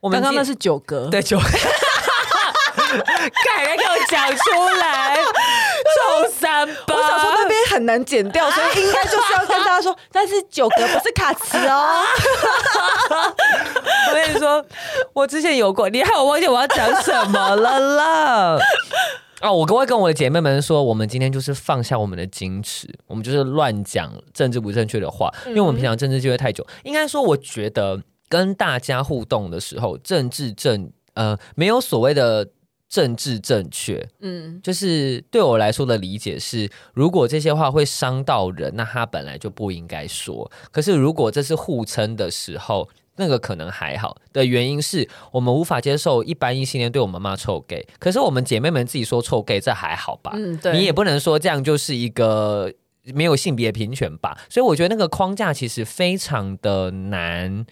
[0.01, 1.45] 我们刚刚那是九格，对九格。
[3.31, 6.95] 快来给我讲出来，臭三八！
[6.95, 12.05] 我想说那边很难剪掉，所以应该就是要跟大家说，但是九格不是卡词哦。
[14.09, 14.65] 我跟你说，
[15.13, 18.59] 我之前有过，你害我忘记我要讲什么了啦。
[19.41, 26.67] 哦，我会跟我的姐妹们说，我们今天就是放下我们的矜持，我们就是乱讲政治不正确的话，因为我们平常政治就会太久。
[26.83, 32.49] 应该说，我觉得跟大家互动的时候，政治正呃没有所谓的。
[32.89, 40.51] 政治正确，嗯，就是对我来说的理解是，如果这些话会伤到人，那他本来就不应该说。
[40.71, 44.17] 可是如果这是互称的时候，那个可能还好。
[44.33, 50.33] 的原因是我们无法接受一般异性恋对我们骂臭 gay，可是我们姐妹们自己说臭 gay，这还好吧？
[50.35, 52.73] 嗯，对，你也不能说这样就是一个
[53.13, 54.39] 没有性别平权吧？
[54.49, 57.67] 所以我觉得那个框架其实非常的难。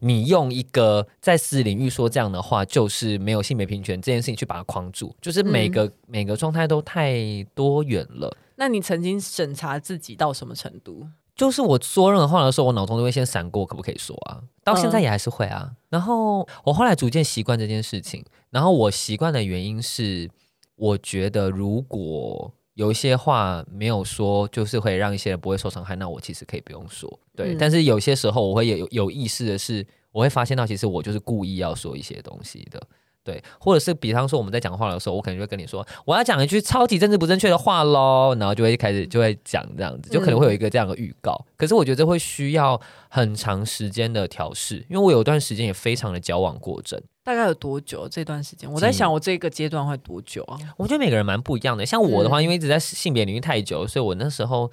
[0.00, 7.18] 你用一个在私领域说这样的话，就是没有性别平权这件事情去把它框住，就是每个、嗯、每个状态都太
[7.54, 8.36] 多元了。
[8.56, 11.06] 那你曾经审查自己到什么程度？
[11.34, 14.42] 就是我说任何话的时候，我脑中都会先闪过，可不可以说啊？
[14.64, 15.62] 到现在也还是会啊。
[15.68, 18.24] 嗯、然后我后来逐渐习惯这件事情。
[18.50, 20.28] 然后我习惯的原因是，
[20.74, 27.18] 我觉得如果有一些话没有说，就是会让一些人不会受伤害，那我其实可以不用说。
[27.34, 32.80] 对，嗯、但是有些时候我会有有意识的是，我会发现到其实我就是故意要说一些东西的，
[33.24, 41.32] 对，或者是比方说我们在讲话的时候，我可能就会跟你说，我要讲一句超级政治不正确的话喽，然后就会开始就会讲这样子，就可能会有一个这样的预告。
[41.48, 47.02] 嗯、可是我觉得这会需要很长时间的调试，因为我有段时间也非常的矫枉过正。
[47.28, 48.08] 大概有多久？
[48.08, 50.56] 这段时间我在想，我这个阶段会多久啊？
[50.78, 51.84] 我觉得每个人蛮不一样的。
[51.84, 54.70] 像我的话，因为一直在性别领域太久，所以我那时候。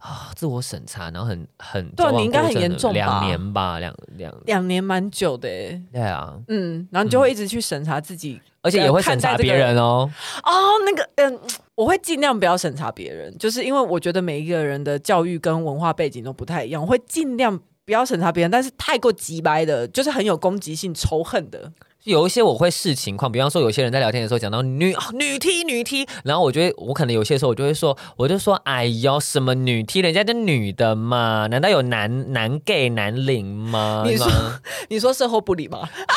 [0.00, 2.94] 啊，自我审查，然后很很对，你应该很严重吧？
[2.94, 5.82] 两年吧，两两两年蛮久的诶。
[5.90, 10.10] 对啊，嗯，然后你就会一直去审查自己，而且也会审查别人哦。
[10.42, 10.52] 哦，
[10.84, 11.40] 那个，嗯，
[11.74, 21.72] 我会尽量不要审查别人，就是因为我觉得每一个人的教育跟文化背景都不太一样，我会尽量不要审查别人，但是太过机掰的，就是很有攻击性、仇恨的。
[22.04, 34.04] 有一些我会视情况，比方说有些人在聊天的时候讲到女女 T 女 T，然后我觉得我可能有些时候我就会说，我就说哎呦什么女 T，人家的女的嘛，难道有男男 gay 男领吗？
[34.06, 34.26] 你说
[34.90, 35.78] 你说售后不理吗？
[35.78, 36.14] 啊，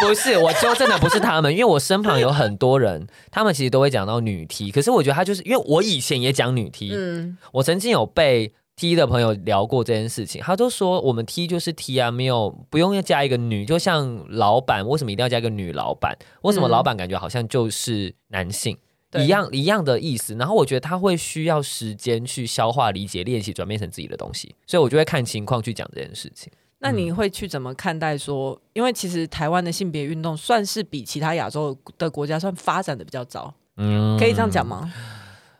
[0.00, 8.54] 不是，我纠正的不是他们，因为我身旁有很多人，他们其实都会讲到女 T，可是我觉得他就是因为我以前也讲女 T，嗯，我曾经有被。
[8.80, 16.16] T 的朋友聊过这件事情，他都说我们 T 就是 T 啊，没有不用要加一个女，就像老板为什么一定要加一个女老板？
[16.40, 18.74] 为什么老板感觉好像就是男性、
[19.10, 20.34] 嗯、一样一样的意思？
[20.36, 26.50] 然后我觉得他会需要时间去消化、理解、练习，转变成自己的东西，所以我就会看情况去讲这件事情。
[26.78, 28.52] 那你会去怎么看待说？
[28.52, 34.90] 嗯、因为其实台湾的性别运动算是比其他亚洲的国家算发展的比较早，嗯，可以这样讲吗？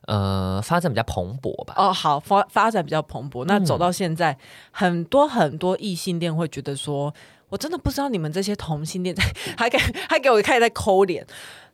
[0.07, 1.75] 呃，发展比较蓬勃吧。
[1.77, 3.45] 哦，好，发发展比较蓬勃。
[3.45, 4.39] 那走到现在，嗯、
[4.73, 7.13] 很多很多异性恋会觉得说，
[7.49, 9.23] 我真的不知道你们这些同性恋在
[9.57, 9.79] 还给
[10.09, 11.27] 还给我开始在抠脸。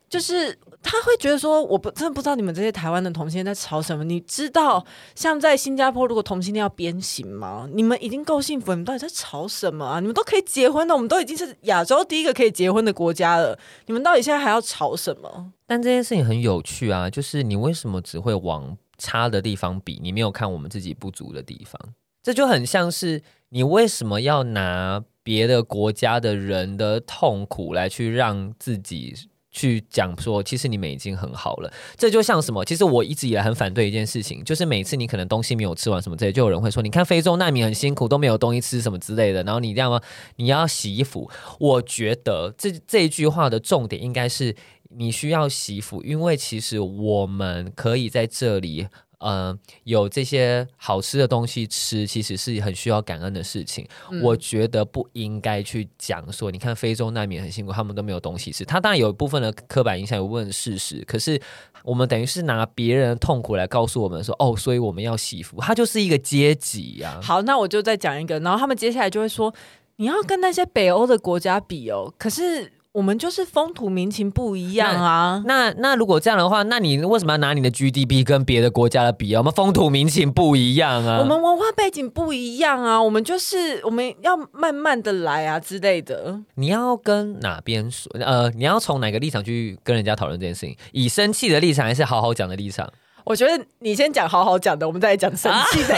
[0.09, 4.05] 就是他会觉得说，我不真的不知道你们这些台湾的同性恋在吵什么。
[4.05, 4.87] 你知道，
[5.17, 7.69] 像在新加坡，如果同性恋要鞭刑吗？
[7.73, 9.99] 你们已经够幸福，你们到底在吵什么啊？
[9.99, 15.53] 你们都可以结婚了，我们都已经是亚洲第一个可以结婚的国家了，你们到底现在还要吵什么？
[15.67, 19.99] 但这件事情很有趣啊，就是你为什么只会往差的地方比？
[20.01, 21.81] 你没有看我们自己不足的地方，
[22.23, 29.13] 这就很像是你为什么要拿别的国家的人的痛苦来去让自己。
[29.57, 31.73] 去讲说，其实你们已经很好了。
[31.97, 32.63] 这就像什么？
[32.63, 39.43] 其实我一直以来很反对一件事情，就是每次你可能东西没有吃完什么之类，就有人会说，你看非洲难民很辛苦，都没有东西吃什么之类的。
[39.45, 39.99] 然后你这样吗，
[40.37, 41.31] 你要洗衣服。
[41.59, 44.55] 我觉得这这一句话的重点应该是
[44.91, 48.87] 你需要洗衣服，因为其实我们可以在这里。
[49.19, 53.87] 嗯、呃，有这些好吃的东西吃，其实是很需要感恩的事情。
[54.11, 58.65] 嗯、我觉得不应该去讲说，你看非洲难民很辛苦，他们都没有东西吃。
[58.65, 61.03] 他当然有一部分的刻板印象，有一部分事实。
[61.07, 61.41] 可是
[61.83, 67.23] 我们等于是拿别人的痛苦来告诉我们说，哦，所以我们要惜福，它就是一个阶级呀、啊。
[67.23, 69.55] 好，那我就再讲一个，然后他们接下来就会说，
[69.97, 72.73] 你要跟那些北欧的国家比哦，可是。
[72.97, 75.43] 我们就是风土民情不一样啊。
[75.45, 79.41] 那那，那如果这样的话，那你为什么要拿你的 GDP 跟别的国家的比啊？
[79.41, 83.03] 我们风土民情不一样啊，我们文化背景不一样啊。
[83.03, 86.41] 我们就是我们要慢慢的来啊之类的。
[86.55, 88.11] 你要跟哪边说？
[88.19, 90.75] 呃，你要从哪个立场去跟人家讨论这件事情？
[90.93, 92.91] 以生气的立场还是好好讲的立场？
[93.25, 95.95] 我觉得你先讲好好讲的，我们再来讲生气的。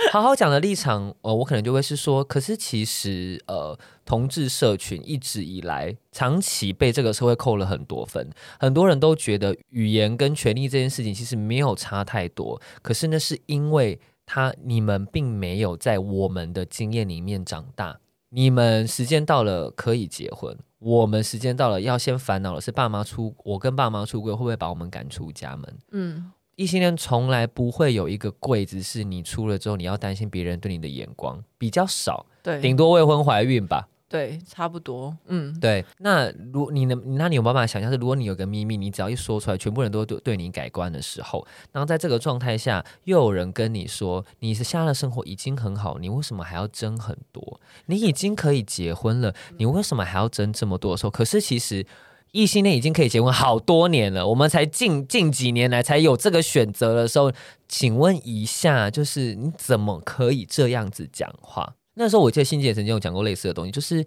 [0.12, 8.28] 好好讲的立场，呃，我可能就会是说，可是其实呃，同志社群一直以来长期被这个社会扣了很多分，
[8.58, 25.78] 很多人都觉得语言跟权利这件事情其实没有差太多，可是那是因为他你们并没有在我们的经验里面长大，你们时间到了可以结婚，我们时间到了要先烦恼的是爸妈出，我跟爸妈出柜会不会把我们赶出家门？
[25.92, 26.32] 嗯。
[26.60, 35.82] 异性恋从来不会有一个柜子是你出了之后你要担心别人对你的眼光，比较少，对，顶多未婚怀孕吧，对，差不多，嗯，对。
[36.00, 47.58] 那如你能，那你有办法想象是，如果你有个秘密，你只要一说出来，全部人都对对你改观的时候，然后在这个状态下，又有人跟你说你是现在的生活已经很好，你为什么还要争很多？
[47.86, 51.10] 你已经可以结婚了，你为什么还要争这么多的时候？
[51.10, 51.86] 可是其实。
[52.32, 57.32] 异性恋已经可以结婚好多年了，我们才近近几年来才有这个选择的时候，
[57.68, 61.74] 请问一下，就是你怎么可以这样子讲话？
[61.94, 64.04] 那时候我记得欣姐曾经有讲过类似的东西，就是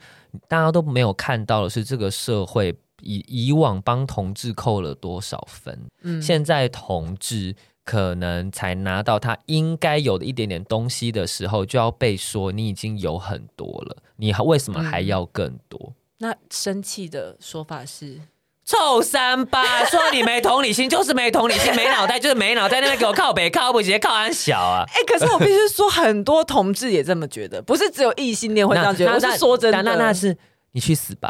[0.48, 7.54] 大家都没有看到的是这个社会以以往帮同志扣了多少分，嗯，现在同志
[7.84, 15.80] 可能才拿到他应该有的一点点东西的时候，就要被说你已经有很多了，你还为什么还要更多？
[15.84, 15.94] 嗯
[16.24, 18.18] 那生气的说法是
[18.66, 24.86] 臭三八，说你没同理心 就是没同理心，没脑袋就是没脑袋，那边给我靠北靠不直接靠安小啊！
[24.88, 29.12] 哎、欸，可是我必须说，很多同志也这么觉得，不是只有异性恋会这样觉得。
[29.12, 30.38] 我是说真的，那那是
[30.72, 31.30] 你去死吧，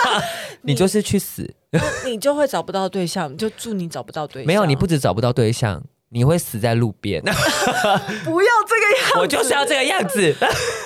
[0.62, 1.54] 你就是去死，
[2.06, 4.46] 你就会找不到对象，就祝你找不到对象。
[4.46, 5.82] 没有，你不止找不到对象。
[6.14, 10.34] 你会死在路边， 不要这个样子，我就是要这个样子。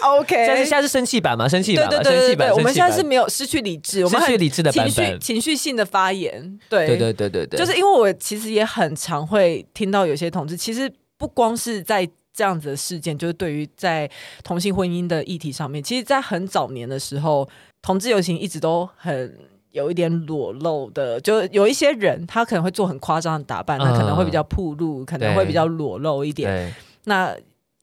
[0.02, 1.48] OK，现在是现在是生气版嘛？
[1.48, 6.58] 生气版，对对对对对，我们现在是没有失去理智，我们失去理智的，情绪情绪性的发言。
[6.68, 14.08] 对对对对对对，就是因为我其实也很常会听到有些同志，其实不光是在这样子的事件，就是对于在
[14.44, 17.48] 同性婚姻的议题上面，其实，在很早年的时候，
[17.82, 19.36] 同志游行一直都很。
[19.72, 26.74] 有一点裸露的，就有一些人，他可能会做很夸张的打扮，他可能会比较暴露，可能会比较裸露一点。
[27.04, 27.36] 那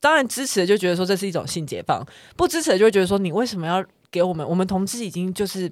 [0.03, 3.81] 当然支持的就觉得说这是一种性解放，不支持的就会觉得说你为什么要
[4.11, 4.45] 给我们？
[4.45, 5.69] 我们同志已经就是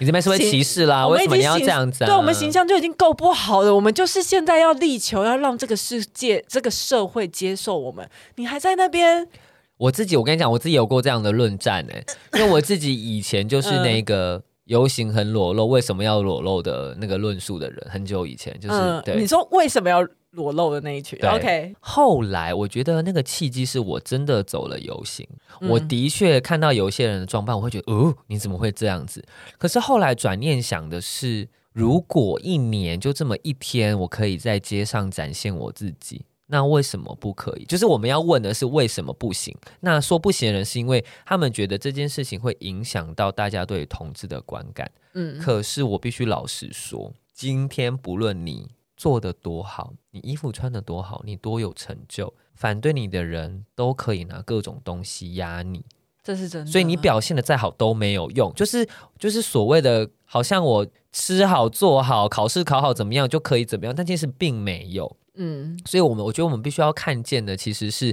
[0.00, 2.08] 你这边是会歧视啦，为什么你要这样子啊？
[2.08, 9.28] 对，我们形象就已经够不好了，我们就是现在要力求要让这个世界、这个社会接受我们，你还在那边？
[9.76, 12.04] 我自己，我跟你讲，我自己有过这样的论战呢、欸，
[12.36, 14.42] 因为我自己以前就是那个。
[14.68, 21.18] 游行很裸露，为什么要裸露的那个论述的人，很久以前就是、嗯、对你说为什么要裸露的那一群。
[21.26, 25.26] OK，后来我觉得那个契机是我真的走了游行，
[25.60, 29.24] 嗯、我的确看到有些人的装扮，我会觉得哦，你怎么会这样子？
[29.56, 36.24] 可是后来转念想的是，如果一年就这么一天，我可以在街上展现我自己。
[36.50, 37.64] 那为什么不可以？
[37.66, 39.54] 就是我们要问的是为什么不行？
[39.80, 44.90] 那说不行的人是因为他们觉得这件事情会影响到大家对同志的观感。
[45.12, 48.66] 嗯，可是我必须老实说，今天不论你
[48.98, 55.84] 做的多好，你衣服穿的多好，你多有成就，反对你的人都可以拿各种东西压你。
[56.22, 56.70] 这是真的。
[56.70, 58.52] 所以你表现的再好都没有用。
[58.54, 58.86] 就是
[59.16, 65.16] 就是所谓的，好像我吃好做好，考试考好怎么样就可以怎么样，但其实并没有。
[65.36, 68.12] 嗯，所以，我们我觉得我们必须要看见的，其实是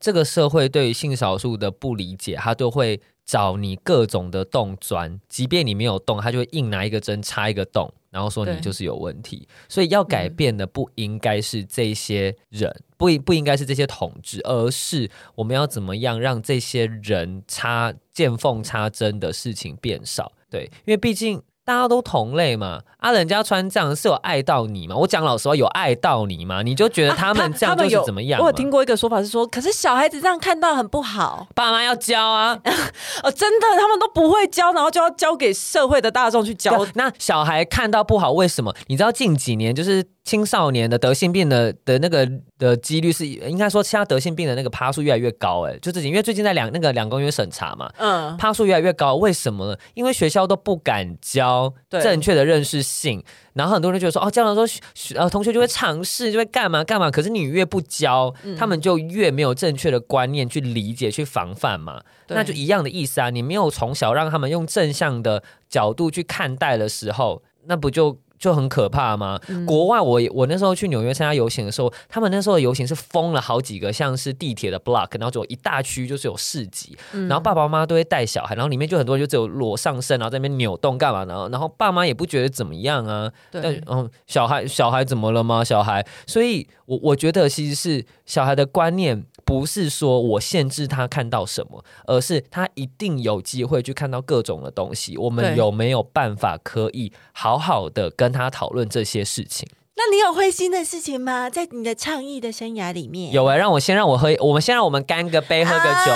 [0.00, 9.46] 这个社会对于性少数的不理解，他都会找你各种的洞钻，即便你没有洞，他就会硬拿一个针插一个洞，然后说你就是有问题。
[9.68, 20.32] 所以要改变的不应该是这些人，嗯、不不应该是这些统治，而是我们要怎么样让这些人插见缝插针的事情变少。
[20.48, 21.42] 对，因为毕竟。
[21.64, 24.94] 大家都同类嘛，啊，人家穿这样是有爱到你吗？
[24.94, 26.62] 我讲老实话，有爱到你吗？
[26.62, 28.38] 你就觉得他们这样就是怎么样？
[28.38, 32.58] 啊、我有听过一个说法是说，可是小孩子这样看到很不好，爸妈要教啊。
[33.22, 36.86] 哦，真的，他们都不会教，然后就要交给社会的大众去教。
[36.94, 38.74] 那小孩看到不好，为什么？
[38.88, 40.04] 你知道近几年就是。
[40.24, 42.26] 青少年的得性病的的那个
[42.64, 49.76] 的几率是，应该说，现在得性病的那个趴数越来越高，哎，就自己，因为最近在两那个两公约审查嘛，嗯，趴数越来越高，为什么呢？
[49.92, 54.80] 因为学校都不敢教正确的认识性，然后很多人觉得说，哦，这样的时
[55.14, 68.18] 候，呃，同学就会尝试，就会干嘛干嘛，可是你越不教，嗯、他们就越没有正确的观念去理解、去防范嘛，那就一样的意思啊，你没有从小让他们用正向的角度去看待的时候，那不就？
[68.44, 69.40] 就很可怕吗？
[69.48, 81.48] 嗯、国外我我那时候去纽约参加游行的时候，他们那时候的游行是封了好几个像是地铁的 block，然后就一大区就是有市集，嗯、然后爸爸妈妈都会带小孩，然后里面就很多人就只有裸上身，然后在那边扭动干嘛呢？
[81.50, 83.32] 然后爸妈也不觉得怎么样啊。
[83.50, 85.64] 对，但嗯，小孩小孩怎么了吗？
[85.64, 95.16] 小孩，所以我我觉得其实是小孩的观念不是说我限制他看到什么，而是他一定有机会去看到各种的东西。
[95.16, 99.68] 我们有没有办法可以好好的跟他讨论这些事情？
[99.96, 101.48] 那你有灰心的事情吗？
[101.48, 106.12] 在你的倡议的生涯里面，有啊、欸，让我先让我喝，我们先让我们干个杯，喝个酒。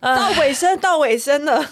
[0.00, 1.64] 啊、到尾声，到尾声了。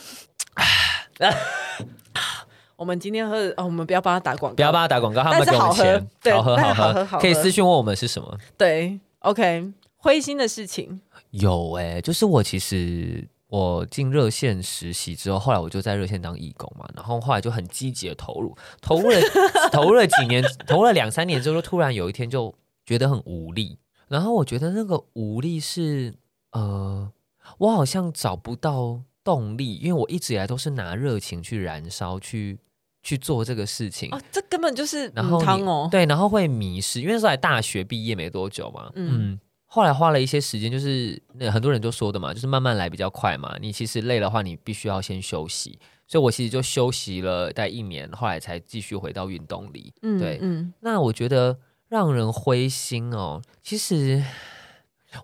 [2.76, 8.36] 我们今天喝的，哦，我们不要帮他打广告，不要帮他打广告，他们给我们钱，好喝好喝，好喝，可以私讯问我们是什么？
[8.56, 9.72] 对，OK，
[10.04, 11.00] 灰心的事情
[11.30, 13.26] 有哎、欸，就是我其实。
[13.46, 19.16] 我进热线实习之后，后来我就在热线当义工嘛，然后后来就很积极的投入，投入了
[19.70, 22.52] 投入了几年，投入了两三年之后，就突然有一天就
[22.84, 23.78] 觉得很无力，
[24.08, 26.14] 然后我觉得那个无力是，
[26.50, 27.12] 呃，
[27.58, 32.58] 我好像找不到动力，因为我一直以来都是拿热情去燃烧，去
[33.04, 34.08] 去做这个事情。
[34.10, 39.30] 哦，这根本就是然后哦，对，然后会迷失，因为是来大学毕业没多久嘛，嗯。
[39.30, 39.40] 嗯
[39.74, 43.56] 后来花了一些时间，就是那很多人都说的嘛，就是慢慢来比较快嘛。
[43.60, 45.76] 你其实累的话，你必须要先休息。
[46.06, 49.92] 所以我其实就休息了大概一年，后来才继续回到运动里。
[50.02, 50.72] 嗯，对，嗯。
[50.78, 51.58] 那我觉得
[51.88, 54.22] 让人灰心哦，其实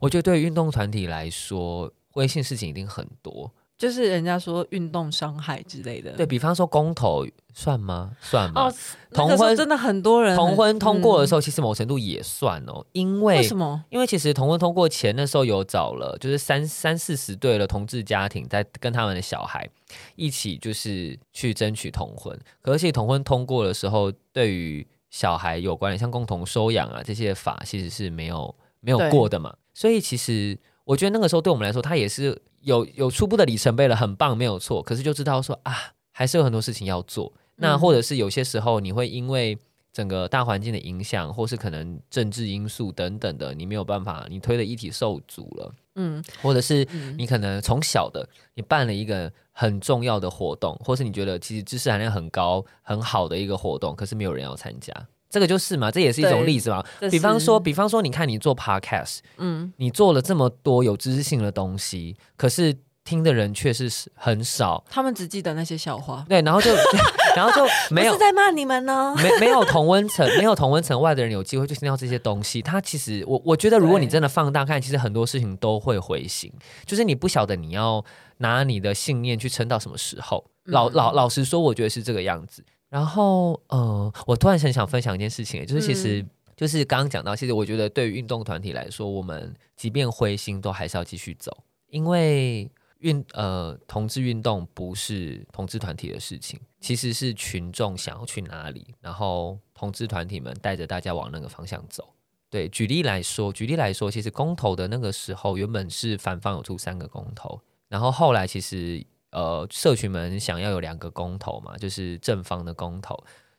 [0.01, 3.55] 我觉得对于运动团体来说，灰心事情一定很多。
[3.81, 8.11] 就是人家说运动伤害之类的，对，比方说公投算吗？
[8.21, 8.67] 算吗？
[8.67, 8.75] 哦，
[9.11, 13.83] 同婚真的很多人同婚通过的时候，其实某程度也算哦，因为为什么？
[13.89, 19.67] 因为其实同婚通过前的时候有找了，就是三三四十对的同志家庭在跟他们的小孩
[20.15, 22.39] 一起，就是去争取同婚。
[22.61, 29.57] 可是同婚通过的时候，对于小孩有关的，像共同收养啊这些法，其实是没有没有过的嘛。
[29.73, 30.59] 所以其实
[30.91, 32.41] 我觉得那个时候对我们来说，他也是。
[32.63, 34.83] 有有初步的里程碑了，很棒，没有错。
[34.83, 35.75] 可是就知道说啊，
[36.13, 37.33] 还是有很多事情要做。
[37.57, 39.57] 那或者是有些时候，你会因为
[39.95, 45.75] 整个大环境的影响，或是可能政治因素等等的，你没有办法，你推的议题受阻了。
[45.95, 46.87] 嗯，或者是
[47.17, 54.93] 你可能从小的你办了一个很重要的活动，或是你觉得其实知识含量很高、很好的一个活动，可是没有人要参加。
[55.31, 56.85] 这个就是嘛，这也是一种例子嘛。
[57.11, 64.85] 比方说，比方说，你看你做 podcast，嗯，你做了这么多有知识性的东西，可是听的人却是很少。
[64.91, 66.71] 他们只记得那些笑话，对，然后就，
[67.37, 69.15] 然后就没有是在骂你们呢。
[69.17, 72.61] 没没有同温层，没有同温层外的人有机会去听到这些东西。
[72.61, 76.53] 他其实，我我觉得，如果你真的放大看，其实很多事情都会回形，
[76.85, 78.05] 就是你不晓得你要
[78.39, 80.45] 拿你的信念去撑到什么时候。
[80.65, 82.65] 老老老实说，我觉得是这个样子。
[82.91, 92.69] 然后，呃，我突然很想分享一件事情，就是其实、嗯、就是刚刚讲到，其实我觉得对于运动团体来说，我们即便灰心，都还是要继续走，因为
[92.99, 102.13] 运呃同志运动不是同志团体的事情，其实是群众想要去哪里，然后同志团体们带着大家往那个方向走。
[102.51, 109.07] 对，举例来说，举例来说，其实公投的那个时候，原本是反方有出三个公投，然后后来其实。
[109.31, 113.17] 呃，社群们想要有两个公投嘛，就是正方的公投，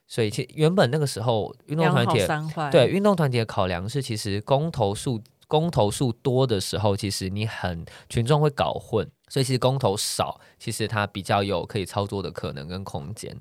[0.07, 2.19] 所以其原本那个时候运动团体
[2.71, 13.35] 对运动团体的考量是，其实公投数公投数多的时候，其实你很群众会搞混，所以其实公投少，其实它比较有可以操作的可能跟空间。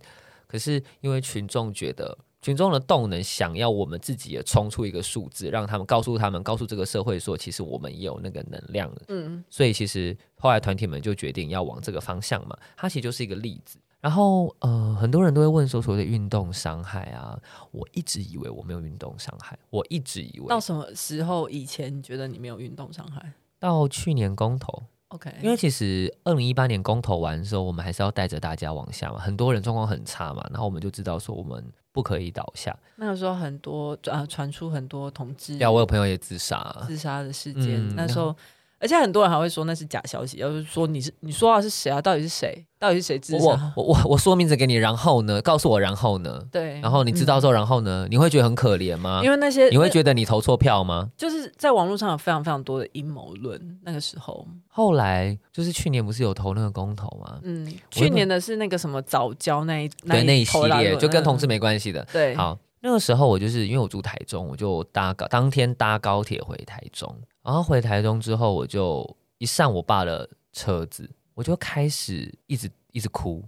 [0.47, 2.18] 可是因为群众觉得。
[2.43, 8.91] 群众的动能想要我们自己也冲出一个数字，让他们告诉他们，告诉这个社会说，其实我们也有那个能量。
[9.09, 12.57] 嗯，所以其实后来团体们就决定要往这个方向嘛。
[12.76, 13.78] 它其实就是一个例子。
[14.01, 17.38] 然后呃，很多人都会问说，所谓的运动伤害啊，
[17.70, 23.34] 我一直以为我没有运动伤害，我一直以为到什么时候以前你觉得你没有运动伤害？
[23.59, 24.84] 到去年公投。
[25.11, 29.18] OK，因为其实二零一八年公投完的时候，我们还是要带着大家往下嘛。
[29.18, 32.76] 很多人状况很差嘛，然后我们就知道说我们不可以倒下。
[32.96, 37.76] 那个时候很多啊，传出很多同志，对，我有朋友也自杀，自杀的事件。
[37.88, 38.34] 嗯、那时候。
[38.81, 42.01] 而且很多人还会说那是假消息，要是说你是你说话是谁啊？
[42.01, 42.64] 到底是谁？
[42.78, 43.45] 到底是谁自杀？
[43.76, 45.43] 我我我我说名字给你，然后呢？
[45.43, 46.43] 告诉我然后呢？
[46.51, 48.07] 对，然后你知道之后，然后呢？
[48.09, 49.20] 你会觉得很可怜吗？
[49.22, 51.11] 因为那些你会觉得你投错票吗？
[51.14, 53.78] 就是在网络上有非常非常多的阴谋论。
[53.83, 57.39] 那个时候，后来就是去年不是有投那个公投吗？
[57.43, 62.03] 嗯，去年的是那个什么早教那一对那一系列，就跟同志没关系的。
[62.11, 69.16] 对，好，那个时候我就是因为我住台中，我就搭高当天搭高铁回台中，然后回台中之后我就。
[69.41, 73.43] 一上我爸的车子，我就开始一直一直哭，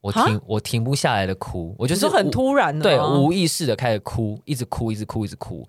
[0.00, 5.64] 我停我停不下来的哭，我就是很突然的，对，无意识的开始哭，一直哭，一直哭，一直哭，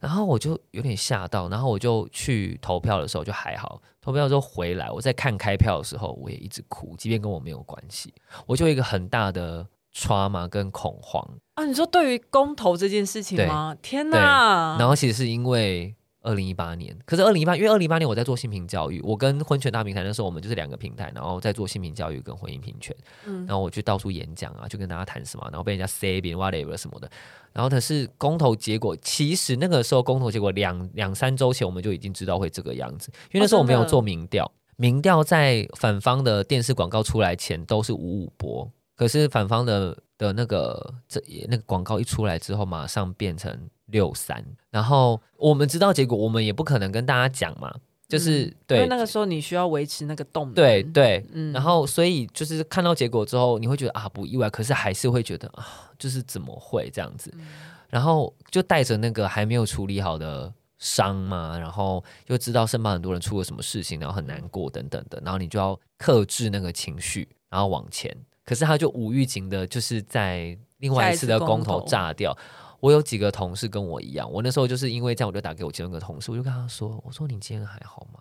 [0.00, 8.12] 然后我就有点吓到，然后我就去投票的时候就还好，投票之后回来，我在看开票的时候，我也一直哭，即便跟我没有关系，
[8.44, 11.64] 我就有一个很大的 trauma 跟恐慌啊！
[11.64, 13.74] 你说对于公投这件事情吗？
[13.80, 14.76] 天哪！
[14.78, 15.94] 然后其实是因为。
[16.22, 22.96] 二零一八年，可是二零一八，因为二零一八年我在做性平教育，我跟婚权大平台那时候我们就是两个平台，然后在做性平教育跟婚姻平权，
[23.26, 27.10] 嗯，然后我就到处演讲啊，就跟大家谈什么，然后被人家 say 别人 whatever 什么的，
[27.52, 43.68] 然后可是公投结果，其实那个时候公投结果两两三周前我们就已经知道会这个样子，因为那时候我没有做民调，哦、民调在反方的电视广告出来前都是五五波，可是反方的的那个这那个广告一出来之后，马上变成。
[43.92, 47.72] 六三，然后我们知道结果，我们也不可能跟大家讲嘛，
[48.08, 55.64] 就是、嗯、对，因为那个时候你需要维持那个动对对，嗯，然后所以就是看到结果之后，你会觉得啊不意外，可是还是会觉得啊，
[55.98, 57.46] 就是怎么会这样子，嗯、
[57.88, 68.14] 然后就带着那个还没有处理好的伤嘛，然后又知道身旁很多人出了什么事情，然后很难过等等的，然后你就要克制那个情绪，然后往前，
[68.44, 71.80] 可是他就无预警的，就是在另外一次的公投。
[71.86, 72.36] 炸掉。
[72.82, 78.18] 我有几个同事跟我一样，我那时候就是因为这样，我就打给我其中一个同事，我就跟他说：“我说你今天还好吗？”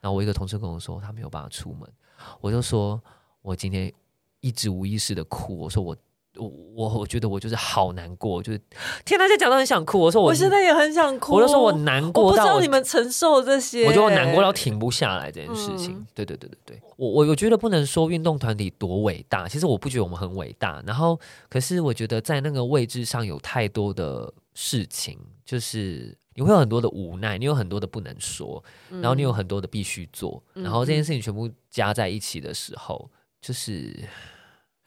[0.00, 1.92] 然后我一个同事跟我说他没有办法出门，
[2.40, 3.02] 我就说
[3.42, 3.92] 我今天
[4.38, 5.96] 一直无意识的哭，我说我。
[6.36, 8.60] 我我我觉得我就是好难过，就是
[9.04, 10.00] 天哪，在讲到很想哭。
[10.00, 11.34] 我说我，我现在也很想哭。
[11.34, 15.94] 我就说我难过到我，我不知道你们承受这些，我觉得我难过到停不下来这件事情。
[15.96, 20.82] 嗯、对对对对对，我我我觉得不能说运动团体多伟大，其实我不觉得我们很伟大。
[20.84, 21.18] 然后，
[21.48, 28.60] 可是我觉得在那个位置上有太多的事情，就是你会有很多的无奈，你有很多的不能说，
[28.90, 33.08] 然后你有很多的必须做，然后这件事情全部加在一起的时候，
[33.40, 33.96] 就是。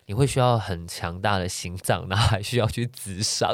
[0.08, 3.54] 你会需要很强大的心脏，然后还需要去自商。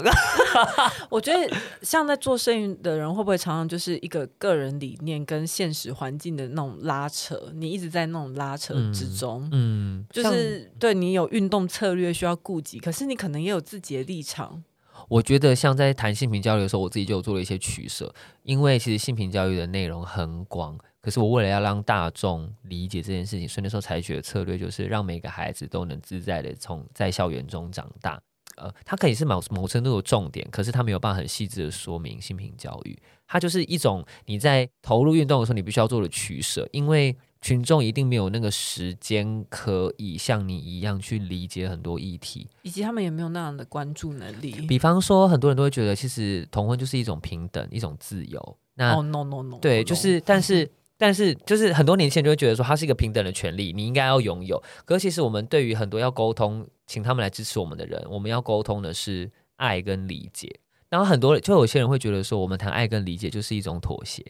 [1.09, 7.51] 我觉得像在做生意的人，会不会常常就是一个个人理念跟现实环境的那种拉扯？
[7.55, 14.63] 你一直在那种拉扯之中，嗯，嗯就是对你有运动策略需要顾及，可是你可能也有自己的立场。
[15.09, 20.77] 我觉得像在谈性平教育的时候，我自己就有做了一些取舍，因为其实性平教育的内容很广。
[21.03, 28.19] 可是我为了要让大众理解这件事情，所以那时候采取的策略就是让每个孩子都能自在的从在校园中长大。
[28.55, 32.97] 呃，它可以是某某程度的重点，可是它没有办法很细致的说明性平教育。
[33.27, 44.51] 它就是一种你在投入运动的时候，你必须要做的取舍，因为群众一定没有那个时间可以像你一样去理解很多议题，以及他们也没有那样的关注能力。
[44.67, 48.57] 比方说，很多人都会觉得，其实同婚就是一种平等，一种自由。
[48.75, 50.71] 那、oh, no no no，对，就是，但是。
[50.97, 54.61] 但是，就是很多年轻人就会觉得说，它是一个平等的权利，你应该要拥有。
[54.85, 60.59] 可是，其实我们对于很多要沟通，请他们来支持我们的人，我们要沟通的是爱跟理解。
[60.89, 64.23] 然后，很多就有些人会觉得说，我们谈爱跟理解就是一种妥协。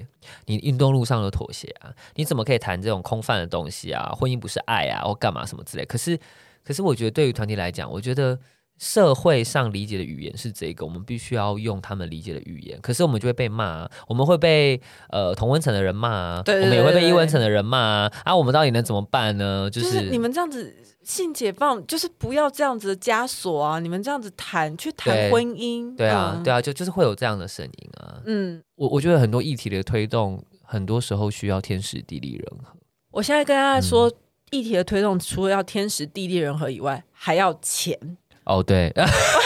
[0.45, 4.13] 你运动路上的妥协啊，你怎么可以谈这种空泛的东西啊？
[4.17, 5.85] 婚姻不是爱啊，或干嘛什么之类。
[5.85, 6.17] 可是，
[6.63, 8.39] 可是我觉得对于团体来讲，我觉得。
[8.83, 12.77] 社会上理解的语言是这个，我们必须要用他们理解的语言。
[12.81, 17.79] 可是我们就会被骂，我们会被呃同温层的人骂，对，对，对，对，我们也会被异温层的人骂
[18.25, 18.35] 啊。
[18.35, 19.69] 我们到底能怎么办呢？
[19.71, 23.79] 就是、就是、你们这样子性解放，就是不要这样子的枷锁啊！
[23.79, 28.21] 你们这样子谈去谈婚姻，对，对啊，嗯、对啊，就就是会有这样的声音啊。
[28.25, 32.77] 嗯，我我觉得很多议题的推动，很多时候需要天时地利人和。
[33.11, 34.13] 我现在跟大家说，嗯、
[34.51, 37.97] 议题的推动除了要天时地利人和以外，还要钱。
[38.45, 38.93] 哦，对，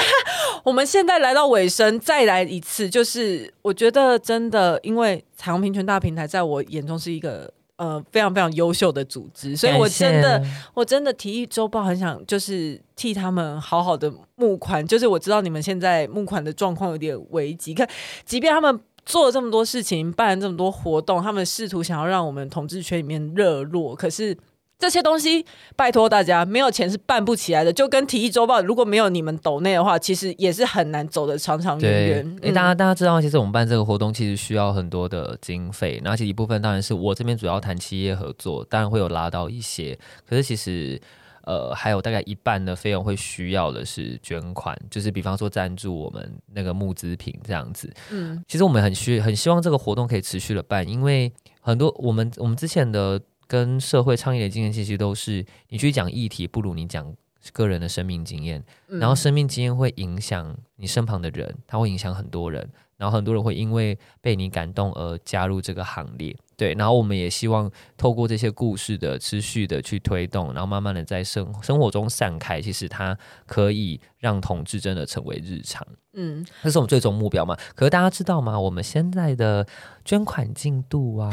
[0.63, 10.43] 我们现在来到尾声，再来一次，就是我觉得真的，因为彩虹平权大平台在我眼中是一个呃非常非常优秀的组织，所以我真的
[10.73, 17.87] 我真的提议周报很想就是替他们好好的募款，就是我知道你们现在募款的状况有点危急，看
[18.25, 24.35] 即便他们做了这么多事情，办了这么多活动，他们试图想要让我们同志圈里面热络，可是。
[24.79, 25.43] 这些东西，
[25.75, 27.73] 拜托大家，没有钱是办不起来的。
[27.73, 32.37] 就跟体育周报，如果没有你们抖内的话，其实也是很难走得长长远远。
[32.43, 35.99] 哎、嗯，大家大家知道，其实我们办这个活动，其实需要很多的经费。
[36.03, 39.97] 那其实一部分当然是我这边主要谈企业合作，当然会有拉到一些。
[40.29, 41.01] 可是其实，
[41.45, 47.91] 呃，还有大概一半的费用会需要的是捐款，就是比方说赞助我们那个募资品这样子。
[48.11, 53.19] 嗯，其实我们很需很希望这个活动可以持续的办，因为很多我们我们之前的。
[53.47, 57.13] 跟社会倡议的经验，其实都是你去讲议题，不如你讲
[57.53, 58.63] 个人的生命经验。
[58.89, 62.69] 嗯、然后生命经验会影响你身旁的人，它会影响很多人。
[62.97, 66.35] 然后很多人会因为被你感动而加入这个行列。
[66.55, 72.59] 对，然后我们也希望透过这些故事的持续的去推动，然后慢慢的在生生活中散开。
[72.59, 75.87] 其实它可以让同志真的成为日常。
[76.13, 77.55] 嗯，这是我们最终目标嘛？
[77.75, 78.59] 可是大家知道吗？
[78.59, 79.67] 我们现在的
[80.03, 81.29] 捐款进度啊。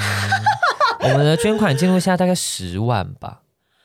[1.04, 3.42] 我们的捐款进度现在大概十万吧，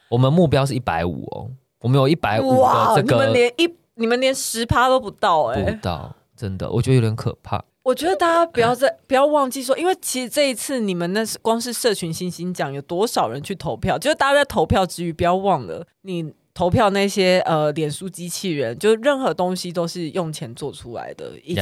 [0.09, 1.51] 我们目标是一百五哦，
[1.82, 7.63] 我们有一百五的这个，你们连一你们连十趴都不到哎、欸，不到，真的，我觉得有点可怕。
[7.84, 21.62] 我觉得大家不要再不要忘记说，因为其实这一次你们那是光是社群星星奖有多少人去投票，就是大家在投票之余，不要忘了你投票那些呃脸书机器人，就任何东西都是用钱做出来的，以及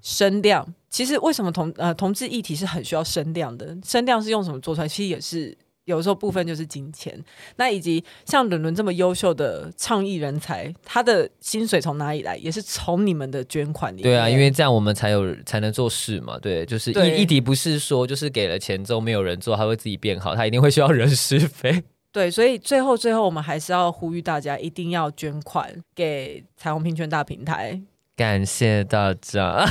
[0.00, 0.64] 声量。
[0.88, 3.76] 其实为什么同呃同志议题是很需要声量的？
[3.84, 4.86] 声量是用什么做出来？
[4.86, 5.58] 其实也是。
[5.86, 7.16] 有时候部分就是金钱，
[7.56, 12.36] 那以及像伦伦这么优秀的倡议人才，他的薪水从哪里来？
[12.36, 14.04] 也是从你们的捐款里面。
[14.04, 16.38] 对啊，因为这样我们才有才能做事嘛。
[16.40, 21.84] 对，就是议题不是说就是给了钱之后没有人做，他会自己变好，他一定会需要人事费。
[22.12, 27.80] 对，所以最后最后我们还是要呼吁大家一定要捐款给彩虹平权大平台。
[28.16, 29.66] 感谢大家。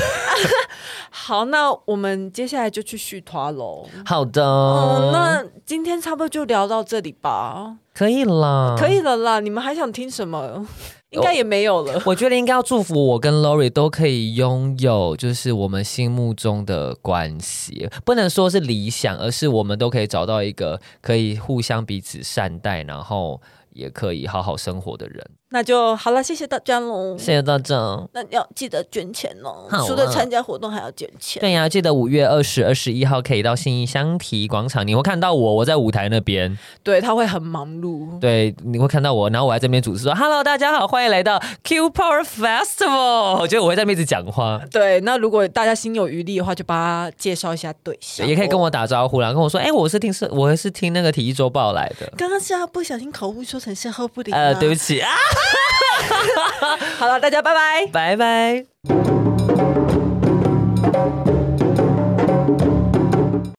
[1.09, 3.87] 好，那我们接下来就去续团喽。
[4.05, 7.77] 好的、嗯，那今天差不多就聊到这里吧。
[7.93, 9.39] 可以了，可以了啦。
[9.39, 10.67] 你们还想听什么？
[11.15, 12.01] 应该也没有了。
[12.05, 23.41] 我觉得应该要祝福我跟 Lori 都可以拥有，就是我们心目中的关系，不能说是理想，而是我们都可以找到一个可以互相彼此善待，然后
[23.73, 25.25] 也可以好好生活的人。
[25.55, 27.17] 那就好了，谢谢大家喽！
[27.17, 27.75] 谢谢大家。
[28.11, 31.39] 那要记得捐钱哦，除了参加活动还要捐钱。
[31.39, 36.57] 对呀，记得五月二十、二十一号可以到信义香堤广场，你会看到我，我在舞台那边。
[36.83, 38.19] 对，他会很忙碌。
[38.19, 44.59] 对，你会看到我，然后我在这边主持说：“Hello，大家好，欢迎来到 Q Power Festival。”我觉得我会在那边一直讲话。
[44.69, 54.33] 对，那如果大家心有余力的话，就帮他介绍一下对象，也可以跟我打招呼啦，跟我说：“哎，我是听是，我是听那个体育周报来的。”刚刚是要不小心口误说成是后不理。
[54.33, 55.09] 呃，对不起啊。
[56.97, 59.34] 好了，大家拜拜，拜拜。